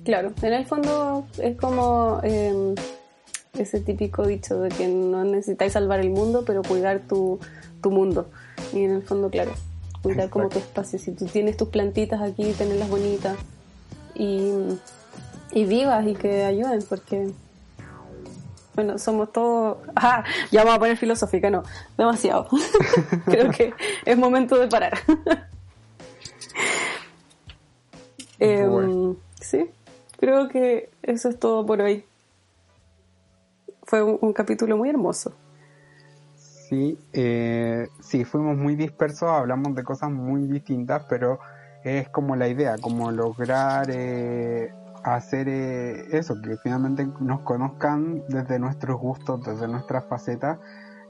[0.03, 2.75] Claro, en el fondo es como eh,
[3.59, 7.39] ese típico dicho de que no necesitáis salvar el mundo, pero cuidar tu,
[7.83, 8.31] tu mundo.
[8.73, 9.53] Y en el fondo, claro,
[10.03, 10.99] cuidar como tu espacio.
[10.99, 13.37] Si tú tienes tus plantitas aquí, tenerlas bonitas
[14.15, 14.53] y,
[15.53, 17.33] y vivas y que ayuden, porque
[18.75, 19.79] bueno, somos todos...
[19.97, 21.63] Ah, ya vamos a poner filosófica, no,
[21.99, 22.49] demasiado.
[23.27, 23.75] Creo que
[24.05, 24.99] es momento de parar.
[28.39, 29.15] eh.
[29.41, 29.71] Sí,
[30.19, 32.05] creo que eso es todo por hoy.
[33.85, 35.33] Fue un, un capítulo muy hermoso.
[36.71, 41.41] Sí, eh, sí, fuimos muy dispersos, hablamos de cosas muy distintas, pero
[41.83, 48.61] es como la idea, como lograr eh, hacer eh, eso, que finalmente nos conozcan desde
[48.61, 50.61] nuestros gustos, desde nuestras facetas.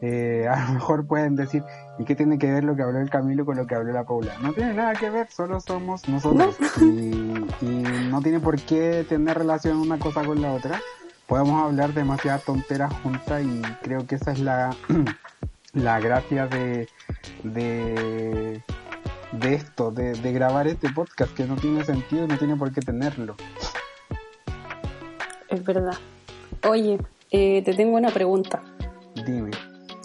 [0.01, 1.63] Eh, a lo mejor pueden decir,
[1.99, 4.05] ¿y qué tiene que ver lo que habló el Camilo con lo que habló la
[4.05, 4.33] Paula?
[4.41, 6.57] No tiene nada que ver, solo somos nosotros.
[6.81, 10.81] Y, y no tiene por qué tener relación una cosa con la otra.
[11.27, 14.75] Podemos hablar demasiadas tonteras juntas y creo que esa es la,
[15.73, 16.89] la gracia de,
[17.43, 18.63] de,
[19.33, 22.73] de esto, de, de grabar este podcast, que no tiene sentido y no tiene por
[22.73, 23.37] qué tenerlo.
[25.49, 25.95] Es verdad.
[26.69, 26.99] Oye,
[27.31, 28.63] eh, te tengo una pregunta
[29.27, 29.51] Dime.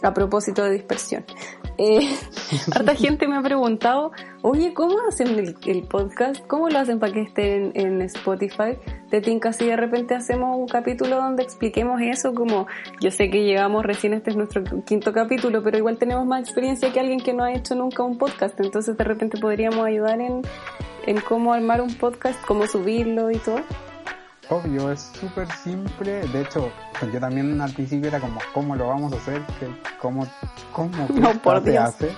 [0.04, 1.26] a propósito de dispersión.
[1.78, 2.16] Eh,
[2.74, 4.12] harta gente me ha preguntado,
[4.42, 6.46] oye, ¿cómo hacen el, el podcast?
[6.48, 8.78] ¿Cómo lo hacen para que esté en, en Spotify?
[9.10, 12.34] ¿Te tinca si de repente hacemos un capítulo donde expliquemos eso?
[12.34, 12.68] Como
[13.00, 16.92] yo sé que llegamos recién, este es nuestro quinto capítulo, pero igual tenemos más experiencia
[16.92, 20.42] que alguien que no ha hecho nunca un podcast, entonces de repente podríamos ayudar en,
[21.06, 23.60] en cómo armar un podcast, cómo subirlo y todo.
[24.50, 26.22] Obvio, es súper simple.
[26.28, 26.70] De hecho,
[27.12, 29.42] yo también al principio era como, ¿cómo lo vamos a hacer?
[29.60, 29.68] ¿Qué-
[30.00, 30.28] ¿Cómo,
[30.72, 31.84] cómo No, qué por se Dios.
[31.84, 32.10] hace?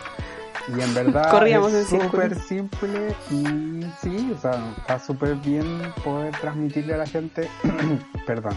[0.76, 5.65] Y en verdad Corríamos es súper simple y sí, o sea, está súper bien
[6.03, 7.49] poder transmitirle a la gente,
[8.28, 8.53] perdón,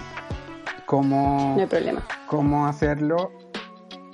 [0.87, 2.03] cómo, No hay problema.
[2.27, 3.31] cómo hacerlo.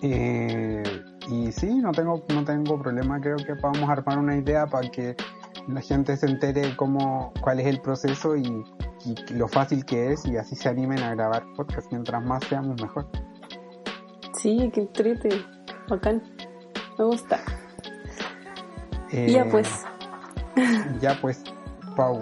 [0.03, 0.83] Eh,
[1.29, 3.19] y sí, no tengo, no tengo problema.
[3.21, 5.17] Creo que podemos armar una idea para que
[5.67, 8.63] la gente se entere cómo, cuál es el proceso y,
[9.07, 11.91] y lo fácil que es y así se animen a grabar podcast.
[11.91, 13.09] Mientras más seamos, mejor.
[14.35, 15.31] Sí, qué triste,
[15.89, 16.23] bacán.
[16.99, 17.41] Me gusta.
[19.13, 19.69] Eh, ya pues,
[21.01, 21.43] Ya pues,
[21.97, 22.19] Pau,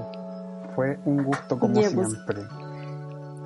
[0.74, 2.10] fue un gusto como Ya, pues.
[2.10, 2.42] siempre.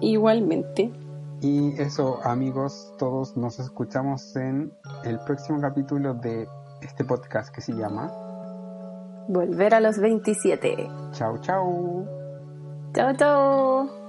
[0.00, 0.92] igualmente.
[1.40, 4.72] Y eso, amigos, todos nos escuchamos en
[5.04, 6.48] el próximo capítulo de
[6.82, 8.10] este podcast que se llama
[9.28, 10.90] Volver a los 27.
[11.12, 12.06] Chau Chau.
[12.94, 14.07] Chao, chao.